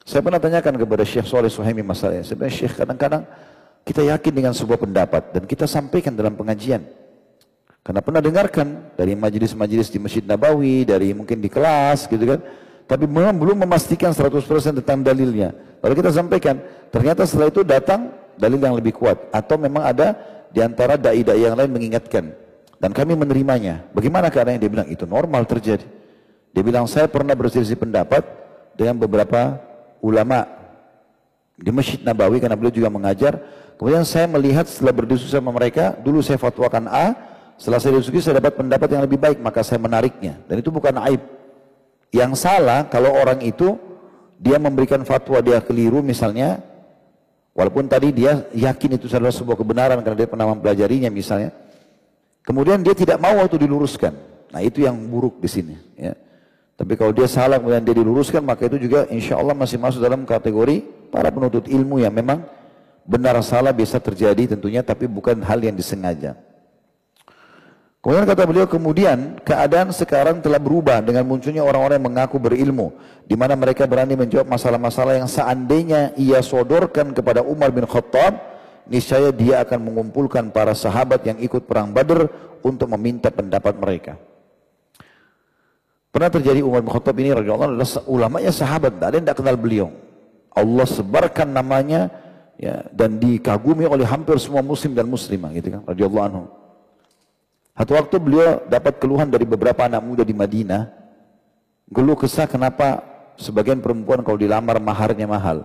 Saya 0.02 0.20
pernah 0.26 0.42
tanyakan 0.42 0.74
kepada 0.82 1.06
Syekh 1.06 1.30
Soleh 1.30 1.52
Suhaimi 1.52 1.86
masalahnya. 1.86 2.26
Sebenarnya 2.26 2.54
Syekh 2.58 2.74
kadang-kadang 2.74 3.22
kita 3.86 4.02
yakin 4.02 4.32
dengan 4.34 4.52
sebuah 4.52 4.82
pendapat 4.82 5.22
dan 5.30 5.42
kita 5.46 5.70
sampaikan 5.70 6.12
dalam 6.18 6.34
pengajian 6.34 6.84
karena 7.80 8.00
pernah 8.04 8.20
dengarkan 8.20 8.92
dari 8.94 9.16
majelis-majelis 9.16 9.88
di 9.88 9.98
Masjid 9.98 10.24
Nabawi 10.24 10.84
dari 10.84 11.16
mungkin 11.16 11.40
di 11.40 11.48
kelas 11.48 12.06
gitu 12.06 12.24
kan 12.24 12.40
tapi 12.84 13.06
memang 13.06 13.36
belum 13.38 13.64
memastikan 13.64 14.12
100% 14.12 14.40
tentang 14.82 15.00
dalilnya 15.00 15.54
lalu 15.80 16.04
kita 16.04 16.10
sampaikan 16.12 16.60
ternyata 16.92 17.24
setelah 17.24 17.48
itu 17.48 17.64
datang 17.64 18.12
dalil 18.36 18.60
yang 18.60 18.76
lebih 18.76 18.96
kuat 18.96 19.16
atau 19.32 19.56
memang 19.60 19.84
ada 19.84 20.16
di 20.50 20.60
antara 20.60 20.98
dai-dai 20.98 21.46
yang 21.46 21.54
lain 21.54 21.70
mengingatkan 21.70 22.34
dan 22.80 22.96
kami 22.96 23.12
menerimanya. 23.12 23.84
Bagaimana 23.92 24.32
keadaan 24.32 24.56
yang 24.56 24.64
dia 24.64 24.72
bilang 24.72 24.88
itu 24.88 25.04
normal 25.04 25.44
terjadi. 25.44 25.84
Dia 26.50 26.64
bilang 26.64 26.88
saya 26.88 27.06
pernah 27.06 27.36
berselisih 27.36 27.76
pendapat 27.76 28.24
dengan 28.74 28.96
beberapa 28.96 29.60
ulama 30.00 30.48
di 31.60 31.68
Masjid 31.68 32.00
Nabawi 32.00 32.40
karena 32.40 32.56
beliau 32.56 32.72
juga 32.72 32.88
mengajar. 32.88 33.36
Kemudian 33.76 34.02
saya 34.08 34.24
melihat 34.26 34.64
setelah 34.64 34.96
berdiskusi 34.96 35.36
sama 35.36 35.52
mereka, 35.52 35.92
dulu 36.00 36.24
saya 36.24 36.40
fatwakan 36.40 36.88
A, 36.88 37.12
setelah 37.60 37.76
saya 37.76 38.00
diskusi 38.00 38.24
saya 38.24 38.40
dapat 38.40 38.56
pendapat 38.56 38.88
yang 38.88 39.04
lebih 39.04 39.20
baik, 39.20 39.38
maka 39.44 39.60
saya 39.60 39.76
menariknya. 39.76 40.40
Dan 40.48 40.64
itu 40.64 40.72
bukan 40.72 40.96
aib. 41.12 41.20
Yang 42.08 42.40
salah 42.40 42.88
kalau 42.88 43.12
orang 43.12 43.44
itu 43.44 43.76
dia 44.40 44.56
memberikan 44.56 45.04
fatwa 45.04 45.44
dia 45.44 45.60
keliru 45.60 46.00
misalnya, 46.00 46.64
walaupun 47.52 47.84
tadi 47.84 48.16
dia 48.16 48.48
yakin 48.56 48.96
itu 48.96 49.12
adalah 49.12 49.30
sebuah 49.30 49.60
kebenaran 49.60 50.00
karena 50.00 50.24
dia 50.24 50.30
pernah 50.32 50.48
mempelajarinya 50.48 51.12
misalnya, 51.12 51.52
Kemudian 52.40 52.80
dia 52.80 52.96
tidak 52.96 53.20
mau 53.20 53.36
waktu 53.36 53.62
diluruskan. 53.62 54.10
Nah 54.50 54.60
itu 54.64 54.82
yang 54.82 54.96
buruk 54.96 55.38
di 55.38 55.46
sini. 55.46 55.76
Ya. 55.94 56.16
Tapi 56.74 56.96
kalau 56.96 57.12
dia 57.12 57.28
salah 57.28 57.60
kemudian 57.60 57.84
dia 57.84 57.92
diluruskan 57.92 58.40
maka 58.40 58.64
itu 58.64 58.80
juga 58.80 59.04
insya 59.12 59.36
Allah 59.36 59.52
masih 59.52 59.76
masuk 59.76 60.00
dalam 60.00 60.24
kategori 60.24 60.80
para 61.12 61.28
penuntut 61.28 61.68
ilmu 61.68 62.00
yang 62.00 62.10
memang 62.10 62.40
benar 63.04 63.36
salah 63.44 63.70
bisa 63.70 64.00
terjadi 64.00 64.56
tentunya 64.56 64.80
tapi 64.80 65.04
bukan 65.04 65.44
hal 65.44 65.60
yang 65.60 65.76
disengaja. 65.76 66.34
Kemudian 68.00 68.24
kata 68.24 68.48
beliau, 68.48 68.64
kemudian 68.64 69.36
keadaan 69.44 69.92
sekarang 69.92 70.40
telah 70.40 70.56
berubah 70.56 71.04
dengan 71.04 71.20
munculnya 71.28 71.60
orang-orang 71.60 72.00
yang 72.00 72.08
mengaku 72.08 72.40
berilmu, 72.40 72.96
di 73.28 73.36
mana 73.36 73.52
mereka 73.52 73.84
berani 73.84 74.16
menjawab 74.16 74.48
masalah-masalah 74.48 75.20
yang 75.20 75.28
seandainya 75.28 76.16
ia 76.16 76.40
sodorkan 76.40 77.12
kepada 77.12 77.44
Umar 77.44 77.68
bin 77.68 77.84
Khattab, 77.84 78.40
niscaya 78.88 79.28
dia 79.36 79.60
akan 79.60 79.92
mengumpulkan 79.92 80.48
para 80.48 80.72
sahabat 80.72 81.28
yang 81.28 81.36
ikut 81.44 81.68
perang 81.68 81.92
Badr 81.92 82.24
untuk 82.64 82.88
meminta 82.88 83.28
pendapat 83.28 83.76
mereka. 83.76 84.16
Pernah 86.08 86.32
terjadi 86.32 86.64
Umar 86.64 86.80
bin 86.80 86.96
Khattab 86.96 87.20
ini 87.20 87.36
radhiyallahu 87.36 87.76
adalah 87.76 87.90
ulamanya 88.08 88.48
sahabat, 88.48 88.96
ada 88.96 89.12
yang 89.20 89.28
tidak 89.28 89.44
kenal 89.44 89.60
beliau. 89.60 89.92
Allah 90.56 90.88
sebarkan 90.88 91.52
namanya 91.52 92.08
ya 92.56 92.80
dan 92.96 93.20
dikagumi 93.20 93.84
oleh 93.84 94.08
hampir 94.08 94.40
semua 94.40 94.64
muslim 94.64 94.96
dan 94.96 95.04
muslimah 95.04 95.52
gitu 95.52 95.68
kan 95.76 95.84
radhiyallahu 95.84 96.26
anhu. 96.32 96.59
Satu 97.74 97.96
waktu 97.96 98.16
beliau 98.20 98.60
dapat 98.68 99.00
keluhan 99.00 99.30
dari 99.30 99.48
beberapa 99.48 99.86
anak 99.86 100.02
muda 100.04 100.22
di 100.26 100.36
Madinah, 100.36 100.90
geluh 101.88 102.18
kesah 102.18 102.44
kenapa 102.44 103.00
sebagian 103.40 103.80
perempuan 103.80 104.20
kalau 104.20 104.36
dilamar 104.36 104.76
maharnya 104.78 105.24
mahal. 105.24 105.64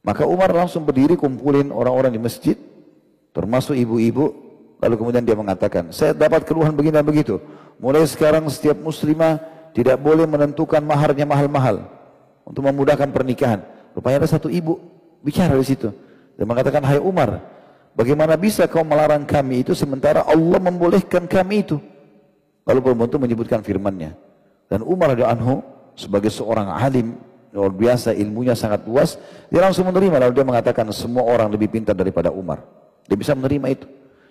Maka 0.00 0.24
Umar 0.24 0.48
langsung 0.54 0.88
berdiri 0.88 1.20
kumpulin 1.20 1.68
orang-orang 1.68 2.16
di 2.16 2.20
masjid, 2.22 2.56
termasuk 3.36 3.76
ibu-ibu, 3.76 4.32
lalu 4.80 4.94
kemudian 4.96 5.20
dia 5.26 5.36
mengatakan, 5.36 5.92
saya 5.92 6.16
dapat 6.16 6.48
keluhan 6.48 6.72
begini 6.72 6.96
dan 6.96 7.04
begitu. 7.04 7.36
Mulai 7.76 8.08
sekarang 8.08 8.48
setiap 8.48 8.80
muslimah 8.80 9.36
tidak 9.76 10.00
boleh 10.00 10.24
menentukan 10.24 10.80
maharnya 10.80 11.28
mahal-mahal 11.28 11.84
untuk 12.48 12.64
memudahkan 12.64 13.12
pernikahan. 13.12 13.60
Rupanya 13.92 14.24
ada 14.24 14.30
satu 14.30 14.48
ibu 14.48 14.80
bicara 15.20 15.52
di 15.60 15.66
situ 15.66 15.92
dan 16.40 16.44
mengatakan, 16.48 16.80
Hai 16.86 16.96
Umar, 17.02 17.42
bagaimana 17.98 18.38
bisa 18.38 18.70
kau 18.70 18.86
melarang 18.86 19.26
kami 19.26 19.66
itu 19.66 19.74
sementara 19.74 20.22
Allah 20.22 20.62
membolehkan 20.62 21.26
kami 21.26 21.66
itu? 21.66 21.82
Lalu 22.62 22.78
perempuan 22.84 23.10
itu 23.10 23.18
menyebutkan 23.18 23.60
firmannya. 23.66 24.14
Dan 24.70 24.86
Umar 24.86 25.16
anhu 25.18 25.64
sebagai 25.98 26.30
seorang 26.30 26.70
alim 26.70 27.18
luar 27.50 27.72
biasa 27.72 28.12
ilmunya 28.12 28.52
sangat 28.52 28.84
luas 28.84 29.16
dia 29.48 29.64
langsung 29.64 29.88
menerima 29.88 30.28
lalu 30.28 30.32
dia 30.36 30.46
mengatakan 30.46 30.84
semua 30.92 31.24
orang 31.24 31.48
lebih 31.48 31.72
pintar 31.72 31.96
daripada 31.96 32.28
Umar 32.28 32.60
dia 33.08 33.16
bisa 33.16 33.32
menerima 33.32 33.66
itu 33.72 33.86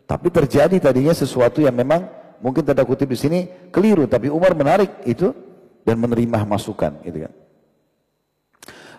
tapi 0.05 0.29
terjadi 0.29 0.77
tadinya 0.77 1.11
sesuatu 1.11 1.59
yang 1.59 1.73
memang 1.73 2.05
mungkin 2.39 2.61
tanda 2.61 2.85
kutip 2.85 3.09
di 3.09 3.17
sini 3.17 3.39
keliru 3.73 4.05
tapi 4.05 4.29
Umar 4.29 4.53
menarik 4.53 5.01
itu 5.09 5.33
dan 5.81 5.97
menerima 5.97 6.45
masukan 6.45 7.01
gitu 7.01 7.25
kan 7.25 7.33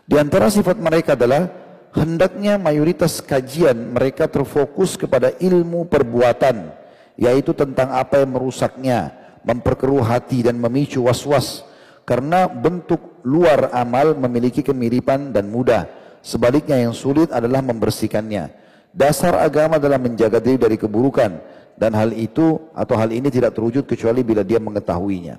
di 0.09 0.17
antara 0.19 0.51
sifat 0.51 0.77
mereka 0.83 1.15
adalah 1.15 1.47
hendaknya 1.95 2.61
mayoritas 2.61 3.21
kajian 3.23 3.97
mereka 3.97 4.29
terfokus 4.29 4.97
kepada 4.99 5.33
ilmu 5.41 5.89
perbuatan 5.89 6.73
yaitu 7.19 7.51
tentang 7.51 7.91
apa 7.93 8.23
yang 8.23 8.31
merusaknya 8.37 9.11
memperkeruh 9.43 10.07
hati 10.07 10.47
dan 10.47 10.61
memicu 10.61 11.03
was-was 11.03 11.67
karena 12.07 12.49
bentuk 12.49 13.21
luar 13.27 13.69
amal 13.77 14.17
memiliki 14.17 14.65
kemiripan 14.65 15.35
dan 15.35 15.51
mudah. 15.53 15.85
Sebaliknya 16.25 16.81
yang 16.81 16.97
sulit 16.97 17.29
adalah 17.29 17.61
membersihkannya. 17.61 18.49
Dasar 18.95 19.37
agama 19.39 19.77
adalah 19.77 20.01
menjaga 20.01 20.41
diri 20.41 20.57
dari 20.57 20.81
keburukan 20.81 21.37
dan 21.77 21.93
hal 21.95 22.11
itu 22.17 22.59
atau 22.73 22.95
hal 22.97 23.13
ini 23.13 23.29
tidak 23.29 23.55
terwujud 23.55 23.85
kecuali 23.85 24.25
bila 24.25 24.41
dia 24.43 24.57
mengetahuinya. 24.57 25.37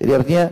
Jadi 0.00 0.10
artinya 0.10 0.44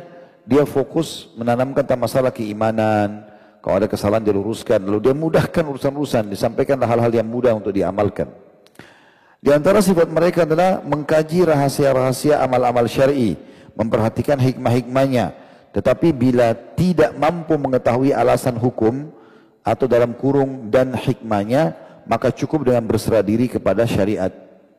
dia 0.44 0.62
fokus 0.68 1.32
menanamkan 1.34 1.82
tentang 1.82 2.04
masalah 2.04 2.30
keimanan, 2.30 3.29
kalau 3.60 3.76
ada 3.76 3.88
kesalahan 3.88 4.24
diluruskan, 4.24 4.80
lalu 4.80 5.10
dia 5.10 5.14
mudahkan 5.16 5.64
urusan-urusan, 5.68 6.32
disampaikanlah 6.32 6.88
hal-hal 6.88 7.12
yang 7.12 7.28
mudah 7.28 7.52
untuk 7.52 7.76
diamalkan. 7.76 8.32
Di 9.40 9.52
antara 9.52 9.80
sifat 9.80 10.08
mereka 10.08 10.44
adalah 10.44 10.84
mengkaji 10.84 11.48
rahasia-rahasia 11.48 12.40
amal-amal 12.44 12.84
syar'i 12.88 13.36
memperhatikan 13.72 14.36
hikmah-hikmahnya. 14.36 15.32
Tetapi 15.72 16.12
bila 16.12 16.52
tidak 16.76 17.16
mampu 17.16 17.56
mengetahui 17.56 18.12
alasan 18.12 18.56
hukum 18.60 19.08
atau 19.64 19.88
dalam 19.88 20.12
kurung 20.16 20.68
dan 20.68 20.92
hikmahnya, 20.92 21.72
maka 22.04 22.28
cukup 22.32 22.68
dengan 22.68 22.84
berserah 22.84 23.24
diri 23.24 23.48
kepada 23.48 23.88
syariat. 23.88 24.32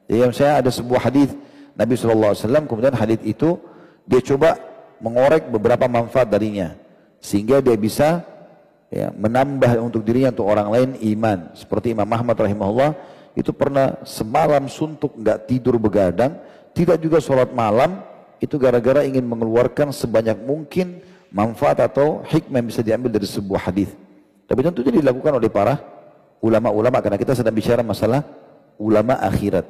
Jadi 0.06 0.20
saya 0.36 0.62
ada 0.62 0.70
sebuah 0.70 1.10
hadis 1.10 1.34
Nabi 1.74 1.96
SAW, 1.96 2.38
kemudian 2.70 2.94
hadis 2.94 3.22
itu 3.24 3.58
dia 4.06 4.22
coba 4.22 4.58
mengorek 5.02 5.50
beberapa 5.50 5.90
manfaat 5.90 6.30
darinya. 6.30 6.78
Sehingga 7.22 7.62
dia 7.62 7.78
bisa 7.78 8.26
ya, 8.92 9.10
menambah 9.16 9.80
untuk 9.80 10.04
dirinya 10.04 10.36
untuk 10.36 10.46
orang 10.52 10.68
lain 10.70 10.90
iman. 11.16 11.56
Seperti 11.56 11.96
Imam 11.96 12.06
Ahmad 12.12 12.36
rahimahullah 12.36 12.92
itu 13.34 13.56
pernah 13.56 13.96
semalam 14.04 14.68
suntuk 14.68 15.16
nggak 15.16 15.48
tidur 15.48 15.80
begadang, 15.80 16.36
tidak 16.76 17.00
juga 17.00 17.24
sholat 17.24 17.50
malam, 17.56 18.04
itu 18.44 18.60
gara-gara 18.60 19.08
ingin 19.08 19.24
mengeluarkan 19.24 19.96
sebanyak 19.96 20.36
mungkin 20.44 21.00
manfaat 21.32 21.80
atau 21.80 22.20
hikmah 22.28 22.60
yang 22.60 22.68
bisa 22.68 22.84
diambil 22.84 23.10
dari 23.16 23.26
sebuah 23.26 23.72
hadis. 23.72 23.90
Tapi 24.46 24.60
tentunya 24.68 24.92
dilakukan 25.00 25.40
oleh 25.40 25.48
para 25.48 25.80
ulama-ulama 26.44 27.00
karena 27.00 27.16
kita 27.16 27.32
sedang 27.32 27.56
bicara 27.56 27.80
masalah 27.80 28.28
ulama 28.76 29.16
akhirat. 29.24 29.64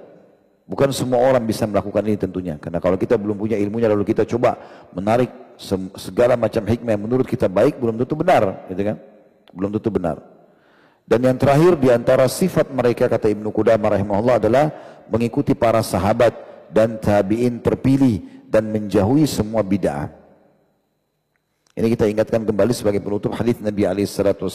Bukan 0.65 0.89
semua 0.95 1.19
orang 1.19 1.43
bisa 1.43 1.67
melakukan 1.67 2.01
ini 2.07 2.17
tentunya. 2.17 2.55
Karena 2.55 2.79
kalau 2.79 2.95
kita 2.95 3.19
belum 3.19 3.35
punya 3.35 3.59
ilmunya 3.59 3.91
lalu 3.91 4.07
kita 4.07 4.23
coba 4.23 4.55
menarik 4.95 5.29
segala 5.99 6.39
macam 6.39 6.63
hikmah 6.63 6.95
yang 6.95 7.03
menurut 7.03 7.27
kita 7.27 7.45
baik 7.51 7.77
belum 7.77 7.99
tentu 8.01 8.15
benar, 8.17 8.65
gitu 8.71 8.81
kan? 8.87 8.97
Belum 9.51 9.69
tentu 9.71 9.91
benar. 9.91 10.19
Dan 11.07 11.27
yang 11.27 11.35
terakhir 11.35 11.75
di 11.75 11.91
antara 11.91 12.23
sifat 12.31 12.71
mereka 12.71 13.11
kata 13.11 13.27
Ibnu 13.27 13.51
Qudamah 13.51 13.99
rahimahullah 13.99 14.39
adalah 14.39 14.71
mengikuti 15.11 15.51
para 15.51 15.83
sahabat 15.83 16.31
dan 16.71 16.95
tabi'in 16.95 17.59
terpilih 17.59 18.47
dan 18.47 18.71
menjauhi 18.71 19.27
semua 19.27 19.59
bid'ah. 19.59 20.07
Ini 21.75 21.87
kita 21.87 22.07
ingatkan 22.07 22.43
kembali 22.43 22.71
sebagai 22.75 22.99
penutup 22.99 23.31
hadis 23.35 23.59
Nabi 23.63 23.87
alaihi 23.87 24.07
salatu 24.07 24.47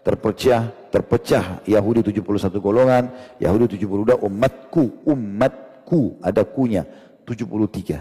terpecah 0.00 0.72
terpecah 0.88 1.60
Yahudi 1.68 2.00
71 2.00 2.56
golongan, 2.56 3.12
Yahudi 3.36 3.76
72 3.76 4.16
umatku, 4.24 5.04
umatku 5.04 6.16
ada 6.24 6.40
kunya 6.44 6.88
73. 7.28 8.00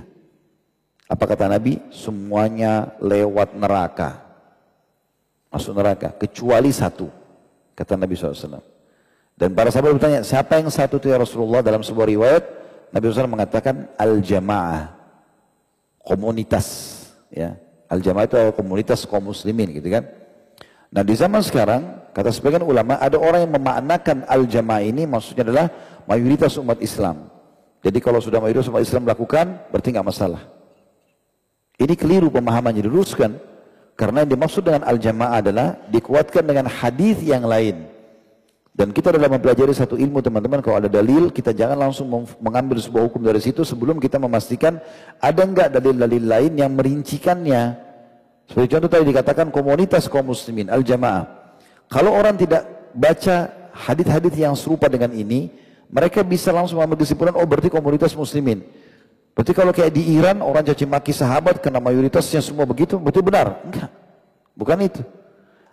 Apa 1.09 1.23
kata 1.25 1.51
Nabi? 1.51 1.83
Semuanya 1.91 2.95
lewat 3.03 3.57
neraka. 3.57 4.28
Masuk 5.49 5.73
neraka 5.73 6.13
kecuali 6.13 6.69
satu. 6.69 7.09
Kata 7.73 7.97
Nabi 7.97 8.13
SAW. 8.13 8.61
Dan 9.39 9.55
para 9.55 9.71
sahabat 9.71 9.95
bertanya, 9.95 10.19
siapa 10.21 10.59
yang 10.59 10.67
satu 10.67 10.99
itu 10.99 11.09
ya 11.09 11.17
Rasulullah 11.17 11.63
dalam 11.63 11.79
sebuah 11.79 12.07
riwayat? 12.11 12.43
Nabi 12.91 13.03
SAW 13.09 13.31
mengatakan 13.31 13.87
al-jamaah. 13.97 14.93
Komunitas. 16.03 16.67
Ya. 17.33 17.55
Al-jamaah 17.89 18.29
itu 18.29 18.37
komunitas 18.53 19.07
kaum 19.09 19.31
muslimin 19.31 19.73
gitu 19.73 19.89
kan. 19.89 20.05
Nah 20.89 21.01
di 21.05 21.13
zaman 21.13 21.41
sekarang, 21.41 22.11
kata 22.13 22.29
sebagian 22.33 22.65
ulama, 22.65 22.97
ada 22.97 23.17
orang 23.17 23.45
yang 23.45 23.53
memaknakan 23.53 24.25
al-jamaah 24.25 24.83
ini 24.85 25.05
maksudnya 25.05 25.45
adalah 25.45 25.65
mayoritas 26.09 26.57
umat 26.61 26.81
Islam. 26.81 27.29
Jadi 27.79 27.97
kalau 28.03 28.19
sudah 28.19 28.43
mayoritas 28.43 28.67
umat 28.67 28.83
Islam 28.83 29.07
melakukan, 29.07 29.69
berarti 29.71 29.89
nggak 29.95 30.07
masalah. 30.09 30.41
Ini 31.79 31.95
keliru 31.95 32.27
pemahamannya 32.27 32.83
diluruskan. 32.83 33.48
Karena 33.99 34.23
yang 34.23 34.31
dimaksud 34.31 34.63
dengan 34.63 34.87
al-jamaah 34.87 35.43
adalah 35.43 35.75
dikuatkan 35.91 36.47
dengan 36.47 36.71
hadis 36.71 37.19
yang 37.19 37.43
lain. 37.43 37.83
Dan 38.71 38.95
kita 38.95 39.11
dalam 39.11 39.27
mempelajari 39.35 39.75
satu 39.75 39.99
ilmu 39.99 40.23
teman-teman, 40.23 40.63
kalau 40.63 40.79
ada 40.79 40.87
dalil, 40.87 41.27
kita 41.35 41.51
jangan 41.51 41.75
langsung 41.75 42.07
mengambil 42.39 42.79
sebuah 42.79 43.11
hukum 43.11 43.19
dari 43.19 43.43
situ 43.43 43.67
sebelum 43.67 43.99
kita 43.99 44.15
memastikan 44.15 44.79
ada 45.19 45.43
enggak 45.43 45.75
dalil-dalil 45.75 46.23
lain 46.23 46.55
yang 46.55 46.71
merincikannya. 46.79 47.75
Seperti 48.47 48.67
contoh 48.71 48.87
tadi 48.87 49.03
dikatakan 49.11 49.51
komunitas 49.51 50.07
kaum 50.07 50.31
muslimin, 50.31 50.71
al-jamaah. 50.71 51.27
Kalau 51.91 52.15
orang 52.15 52.39
tidak 52.39 52.63
baca 52.95 53.51
hadis-hadis 53.75 54.31
yang 54.39 54.55
serupa 54.55 54.87
dengan 54.87 55.11
ini, 55.11 55.51
mereka 55.91 56.23
bisa 56.23 56.55
langsung 56.55 56.79
mengambil 56.79 57.03
kesimpulan, 57.03 57.35
oh 57.35 57.43
berarti 57.43 57.67
komunitas 57.67 58.15
muslimin. 58.15 58.63
Berarti 59.39 59.55
kalau 59.55 59.71
kayak 59.71 59.95
di 59.95 60.19
Iran, 60.19 60.43
orang 60.43 60.67
caci 60.67 60.83
maki 60.83 61.15
sahabat 61.15 61.63
karena 61.63 61.79
mayoritasnya 61.79 62.43
semua 62.43 62.67
begitu, 62.67 62.99
berarti 62.99 63.23
benar? 63.23 63.55
Enggak. 63.63 63.87
Bukan 64.51 64.77
itu. 64.83 64.99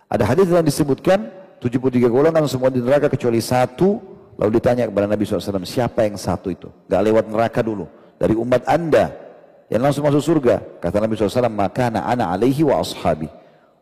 Ada 0.07 0.23
hadis 0.23 0.47
yang 0.47 0.63
disebutkan, 0.63 1.27
73 1.59 2.07
golongan 2.07 2.47
semua 2.47 2.71
di 2.71 2.79
neraka 2.79 3.11
kecuali 3.11 3.43
satu, 3.43 3.99
lalu 4.39 4.63
ditanya 4.63 4.87
kepada 4.87 5.11
Nabi 5.11 5.27
SAW, 5.27 5.67
siapa 5.67 6.07
yang 6.07 6.15
satu 6.15 6.47
itu? 6.47 6.71
Gak 6.87 7.11
lewat 7.11 7.27
neraka 7.27 7.59
dulu. 7.59 7.91
Dari 8.15 8.39
umat 8.39 8.63
anda, 8.71 9.11
yang 9.67 9.83
langsung 9.83 10.07
masuk 10.07 10.23
surga. 10.23 10.63
Kata 10.79 11.03
Nabi 11.03 11.19
SAW, 11.19 11.51
maka 11.51 11.91
anak 11.91 12.07
anak 12.07 12.27
alaihi 12.39 12.63
wa 12.63 12.79
ashabi. 12.79 13.27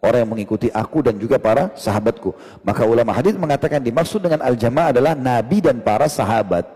Orang 0.01 0.25
yang 0.25 0.31
mengikuti 0.33 0.73
aku 0.73 1.05
dan 1.05 1.21
juga 1.21 1.37
para 1.37 1.69
sahabatku. 1.77 2.33
Maka 2.65 2.89
ulama 2.89 3.13
hadis 3.13 3.37
mengatakan 3.37 3.85
dimaksud 3.85 4.17
dengan 4.17 4.41
al-jamaah 4.41 4.97
adalah 4.97 5.13
Nabi 5.13 5.61
dan 5.61 5.77
para 5.77 6.09
sahabat. 6.09 6.74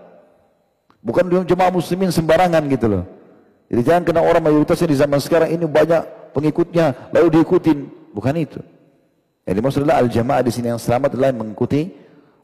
Bukan 1.00 1.32
jemaah 1.48 1.72
muslimin 1.72 2.12
sembarangan 2.12 2.64
gitu 2.68 2.88
loh. 2.92 3.04
Jadi 3.70 3.82
jangan 3.86 4.04
kena 4.04 4.22
orang 4.26 4.44
mayoritasnya 4.44 4.90
di 4.92 4.98
zaman 4.98 5.20
sekarang 5.22 5.50
ini 5.54 5.64
banyak 5.64 6.34
pengikutnya 6.36 7.14
lalu 7.16 7.40
diikutin. 7.40 7.88
Bukan 8.12 8.36
itu. 8.36 8.60
Yang 9.46 9.56
dimaksud 9.62 9.80
adalah 9.86 10.02
al-jamaah 10.04 10.42
di 10.44 10.52
sini 10.52 10.68
yang 10.74 10.82
selamat 10.82 11.16
adalah 11.16 11.34
mengikuti 11.34 11.90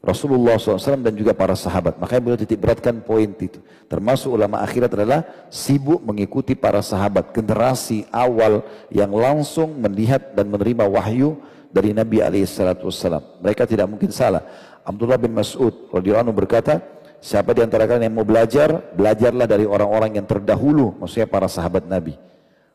Rasulullah 0.06 0.54
SAW 0.54 1.02
dan 1.02 1.18
juga 1.18 1.34
para 1.34 1.58
sahabat. 1.58 1.98
Makanya 1.98 2.22
beliau 2.22 2.38
titik 2.38 2.62
beratkan 2.62 3.02
poin 3.02 3.26
itu. 3.26 3.58
Termasuk 3.90 4.38
ulama 4.38 4.62
akhirat 4.62 4.94
adalah 4.94 5.26
sibuk 5.50 5.98
mengikuti 6.06 6.54
para 6.54 6.78
sahabat. 6.78 7.34
Generasi 7.34 8.06
awal 8.14 8.62
yang 8.88 9.10
langsung 9.10 9.74
melihat 9.74 10.34
dan 10.38 10.46
menerima 10.46 10.86
wahyu 10.86 11.42
dari 11.74 11.90
Nabi 11.90 12.22
SAW. 12.46 13.42
Mereka 13.42 13.66
tidak 13.66 13.90
mungkin 13.90 14.14
salah. 14.14 14.46
Abdullah 14.86 15.18
bin 15.18 15.34
Mas'ud 15.34 15.90
radhiyallahu 15.90 16.30
berkata, 16.30 16.78
siapa 17.20 17.52
di 17.56 17.60
antara 17.64 17.84
kalian 17.88 18.10
yang 18.10 18.16
mau 18.16 18.26
belajar, 18.26 18.92
belajarlah 18.94 19.46
dari 19.48 19.64
orang-orang 19.68 20.20
yang 20.20 20.26
terdahulu, 20.26 20.96
maksudnya 21.00 21.28
para 21.28 21.48
sahabat 21.50 21.84
Nabi. 21.86 22.14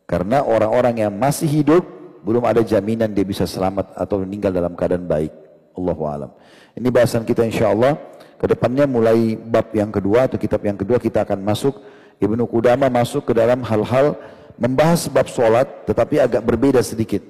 Karena 0.06 0.44
orang-orang 0.44 1.08
yang 1.08 1.14
masih 1.16 1.48
hidup, 1.48 1.84
belum 2.22 2.46
ada 2.46 2.62
jaminan 2.62 3.10
dia 3.10 3.26
bisa 3.26 3.50
selamat 3.50 3.98
atau 3.98 4.22
meninggal 4.22 4.54
dalam 4.54 4.76
keadaan 4.78 5.08
baik. 5.08 5.34
Allahu 5.74 6.04
alam. 6.06 6.32
Ini 6.76 6.88
bahasan 6.92 7.24
kita 7.24 7.48
insya 7.48 7.72
Allah. 7.72 7.98
Ke 8.38 8.50
depannya 8.50 8.90
mulai 8.90 9.38
bab 9.38 9.70
yang 9.72 9.94
kedua 9.94 10.26
atau 10.26 10.36
kitab 10.36 10.66
yang 10.66 10.76
kedua 10.76 10.98
kita 10.98 11.24
akan 11.24 11.40
masuk. 11.42 11.78
Ibnu 12.22 12.46
Qudama 12.50 12.90
masuk 12.90 13.30
ke 13.30 13.34
dalam 13.34 13.66
hal-hal 13.66 14.18
membahas 14.58 15.10
bab 15.10 15.30
solat 15.30 15.66
tetapi 15.90 16.22
agak 16.22 16.42
berbeda 16.46 16.82
sedikit. 16.86 17.22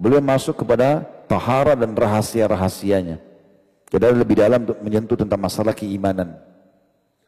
Beliau 0.00 0.20
masuk 0.24 0.64
kepada 0.64 1.04
tahara 1.28 1.76
dan 1.76 1.92
rahasia-rahasianya. 1.92 3.29
Jadi 3.90 4.06
lebih 4.14 4.38
dalam 4.38 4.62
untuk 4.62 4.78
menyentuh 4.78 5.18
tentang 5.18 5.40
masalah 5.42 5.74
keimanan. 5.74 6.38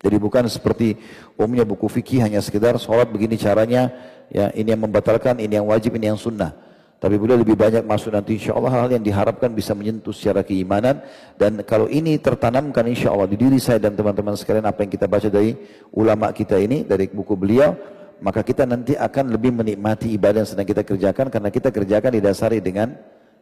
Jadi 0.03 0.17
bukan 0.19 0.47
seperti 0.51 0.99
umumnya 1.39 1.63
buku 1.63 1.87
fikih 1.87 2.23
hanya 2.27 2.43
sekedar 2.43 2.75
sholat 2.79 3.11
begini 3.11 3.39
caranya, 3.39 3.91
ya 4.31 4.51
ini 4.55 4.75
yang 4.75 4.83
membatalkan, 4.83 5.39
ini 5.39 5.59
yang 5.59 5.67
wajib, 5.67 5.95
ini 5.95 6.11
yang 6.11 6.19
sunnah. 6.19 6.55
Tapi 7.03 7.19
beliau 7.19 7.35
lebih 7.35 7.59
banyak 7.59 7.83
masuk 7.83 8.15
nanti 8.15 8.39
insya 8.39 8.55
Allah 8.55 8.71
hal 8.71 8.87
yang 8.95 9.03
diharapkan 9.03 9.51
bisa 9.51 9.75
menyentuh 9.75 10.15
secara 10.15 10.47
keimanan. 10.47 11.03
Dan 11.35 11.67
kalau 11.67 11.91
ini 11.91 12.15
tertanamkan 12.23 12.87
insya 12.87 13.11
Allah 13.11 13.27
di 13.27 13.35
diri 13.35 13.59
saya 13.59 13.83
dan 13.83 13.99
teman-teman 13.99 14.39
sekalian 14.39 14.71
apa 14.71 14.87
yang 14.87 14.91
kita 14.95 15.11
baca 15.11 15.27
dari 15.27 15.59
ulama 15.99 16.31
kita 16.31 16.63
ini, 16.63 16.87
dari 16.87 17.11
buku 17.11 17.35
beliau, 17.35 17.75
maka 18.23 18.47
kita 18.47 18.63
nanti 18.71 18.95
akan 18.95 19.35
lebih 19.35 19.51
menikmati 19.51 20.15
ibadah 20.15 20.47
yang 20.47 20.51
sedang 20.55 20.67
kita 20.67 20.87
kerjakan 20.87 21.27
karena 21.27 21.51
kita 21.51 21.75
kerjakan 21.75 22.11
didasari 22.15 22.63
dengan 22.63 22.95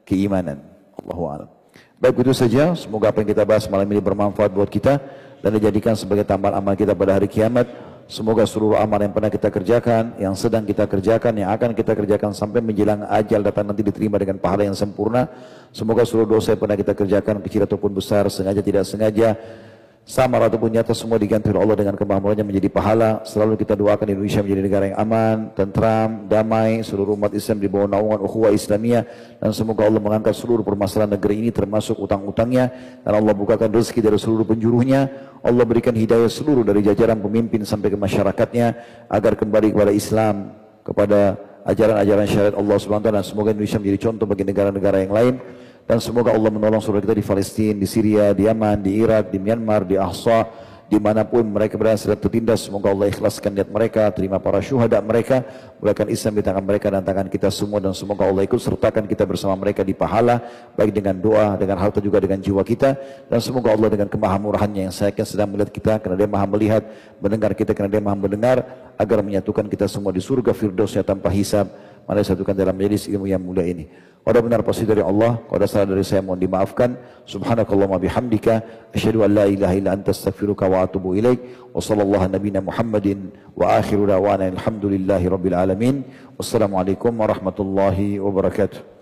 keimanan. 0.08 0.64
Allahu. 0.96 1.59
Baik 2.00 2.24
itu 2.24 2.32
saja, 2.32 2.72
semoga 2.72 3.12
apa 3.12 3.20
yang 3.20 3.28
kita 3.36 3.44
bahas 3.44 3.68
malam 3.68 3.84
ini 3.92 4.00
bermanfaat 4.00 4.48
buat 4.56 4.72
kita 4.72 4.96
dan 5.44 5.50
dijadikan 5.52 5.92
sebagai 5.92 6.24
tambahan 6.24 6.56
amal 6.56 6.72
kita 6.72 6.96
pada 6.96 7.20
hari 7.20 7.28
kiamat. 7.28 7.68
Semoga 8.08 8.48
seluruh 8.48 8.80
amal 8.80 9.04
yang 9.04 9.12
pernah 9.12 9.28
kita 9.28 9.52
kerjakan, 9.52 10.16
yang 10.16 10.32
sedang 10.32 10.64
kita 10.64 10.88
kerjakan, 10.88 11.36
yang 11.36 11.52
akan 11.52 11.76
kita 11.76 11.92
kerjakan 11.92 12.32
sampai 12.32 12.64
menjelang 12.64 13.04
ajal 13.04 13.44
datang 13.44 13.68
nanti 13.68 13.84
diterima 13.84 14.16
dengan 14.16 14.40
pahala 14.40 14.64
yang 14.64 14.72
sempurna. 14.72 15.28
Semoga 15.76 16.08
seluruh 16.08 16.40
dosa 16.40 16.56
yang 16.56 16.64
pernah 16.64 16.80
kita 16.80 16.96
kerjakan, 16.96 17.44
kecil 17.44 17.68
ataupun 17.68 17.92
besar, 17.92 18.24
sengaja 18.32 18.64
tidak 18.64 18.88
sengaja, 18.88 19.36
sama 20.04 20.42
ataupun 20.42 20.74
nyata 20.74 20.90
semua 20.90 21.22
diganti 21.22 21.54
oleh 21.54 21.62
Allah 21.62 21.76
dengan 21.86 21.94
kemampuannya 21.94 22.42
menjadi 22.42 22.66
pahala. 22.66 23.22
Selalu 23.22 23.54
kita 23.60 23.78
doakan 23.78 24.10
Indonesia 24.10 24.42
menjadi 24.42 24.62
negara 24.64 24.84
yang 24.90 24.98
aman, 24.98 25.36
tentram, 25.54 26.26
damai, 26.26 26.82
seluruh 26.82 27.14
umat 27.14 27.30
Islam 27.30 27.62
di 27.62 27.68
bawah 27.70 27.86
naungan 27.86 28.18
ukhuwah 28.24 28.50
Islamiyah 28.50 29.06
dan 29.38 29.50
semoga 29.54 29.86
Allah 29.86 30.02
mengangkat 30.02 30.34
seluruh 30.34 30.66
permasalahan 30.66 31.14
negeri 31.14 31.46
ini 31.46 31.50
termasuk 31.54 31.94
utang-utangnya 32.00 32.74
dan 33.06 33.12
Allah 33.14 33.30
bukakan 33.36 33.70
rezeki 33.70 34.00
dari 34.02 34.18
seluruh 34.18 34.42
penjuruhnya. 34.42 35.30
Allah 35.46 35.64
berikan 35.64 35.94
hidayah 35.94 36.28
seluruh 36.28 36.66
dari 36.66 36.82
jajaran 36.82 37.22
pemimpin 37.22 37.62
sampai 37.62 37.94
ke 37.94 37.96
masyarakatnya 37.96 38.66
agar 39.06 39.38
kembali 39.38 39.72
kepada 39.72 39.92
Islam, 39.94 40.52
kepada 40.82 41.38
ajaran-ajaran 41.64 42.26
syariat 42.26 42.54
Allah 42.56 42.76
taala 42.80 43.20
dan 43.20 43.24
semoga 43.24 43.52
Indonesia 43.52 43.78
menjadi 43.78 44.10
contoh 44.10 44.26
bagi 44.26 44.44
negara-negara 44.48 45.06
yang 45.06 45.12
lain. 45.14 45.34
Dan 45.86 45.98
semoga 45.98 46.30
Allah 46.30 46.50
menolong 46.50 46.78
saudara 46.82 47.02
kita 47.02 47.16
di 47.18 47.26
Palestina, 47.26 47.76
di 47.76 47.88
Syria, 47.88 48.30
di 48.30 48.46
Yaman, 48.46 48.78
di 48.80 49.00
Irak, 49.00 49.34
di 49.34 49.38
Myanmar, 49.42 49.82
di 49.82 49.98
Ahsa, 49.98 50.46
di 50.90 50.98
mana 50.98 51.22
pun 51.22 51.46
mereka 51.46 51.78
berada 51.78 51.94
sedang 51.94 52.18
tertindas. 52.18 52.66
Semoga 52.66 52.90
Allah 52.90 53.06
ikhlaskan 53.14 53.54
niat 53.54 53.70
mereka 53.70 54.10
terima 54.10 54.42
para 54.42 54.58
syuhada 54.58 54.98
mereka 54.98 55.46
mulakan 55.78 56.10
Islam 56.10 56.32
di 56.34 56.42
tangan 56.42 56.64
mereka 56.66 56.90
dan 56.90 57.06
tangan 57.06 57.30
kita 57.30 57.46
semua. 57.54 57.78
Dan 57.78 57.94
semoga 57.94 58.26
Allah 58.26 58.42
ikut 58.42 58.58
sertakan 58.58 59.06
kita 59.06 59.22
bersama 59.22 59.54
mereka 59.54 59.86
di 59.86 59.94
pahala 59.94 60.42
baik 60.74 60.90
dengan 60.90 61.14
doa 61.14 61.54
dengan 61.54 61.78
harta 61.78 62.02
juga 62.02 62.18
dengan 62.18 62.42
jiwa 62.42 62.66
kita. 62.66 62.98
Dan 63.30 63.38
semoga 63.38 63.70
Allah 63.70 63.86
dengan 63.86 64.10
kemahamurahannya 64.10 64.90
yang 64.90 64.94
saya 64.94 65.14
sedang 65.22 65.54
melihat 65.54 65.70
kita 65.70 65.92
karena 66.02 66.26
dia 66.26 66.28
maha 66.28 66.46
melihat 66.50 66.82
mendengar 67.22 67.54
kita 67.54 67.70
karena 67.70 67.90
dia 67.94 68.02
maha 68.02 68.18
mendengar 68.18 68.56
agar 68.98 69.22
menyatukan 69.22 69.70
kita 69.70 69.86
semua 69.86 70.10
di 70.10 70.18
surga 70.18 70.50
firdausnya 70.50 71.06
tanpa 71.06 71.30
hisab 71.30 71.70
mari 72.08 72.22
satukan 72.22 72.54
dalam 72.56 72.76
majlis 72.76 73.08
ilmu 73.10 73.26
yang 73.28 73.42
mulia 73.42 73.66
ini 73.66 73.88
Kalau 74.20 74.40
benar 74.44 74.60
pasti 74.60 74.84
dari 74.84 75.00
Allah, 75.00 75.40
kalau 75.48 75.64
salah 75.64 75.96
dari 75.96 76.04
saya 76.04 76.20
mohon 76.20 76.36
dimaafkan. 76.36 76.92
Subhanakallahumma 77.24 77.96
bihamdika 77.96 78.60
asyhadu 78.92 79.24
an 79.24 79.32
la 79.32 79.44
ilaha 79.48 79.72
illa 79.72 79.96
anta 79.96 80.12
astaghfiruka 80.12 80.68
wa 80.68 80.84
atubu 80.84 81.16
ilaik. 81.16 81.40
Wa 81.72 81.80
sallallahu 81.80 82.28
nabiyana 82.28 82.60
Muhammadin 82.60 83.32
wa 83.56 83.80
akhiru 83.80 84.04
da'wana 84.04 84.52
alhamdulillahi 84.52 85.24
rabbil 85.24 85.56
alamin. 85.56 86.04
Wassalamualaikum 86.36 87.16
warahmatullahi 87.16 88.20
wabarakatuh. 88.20 88.99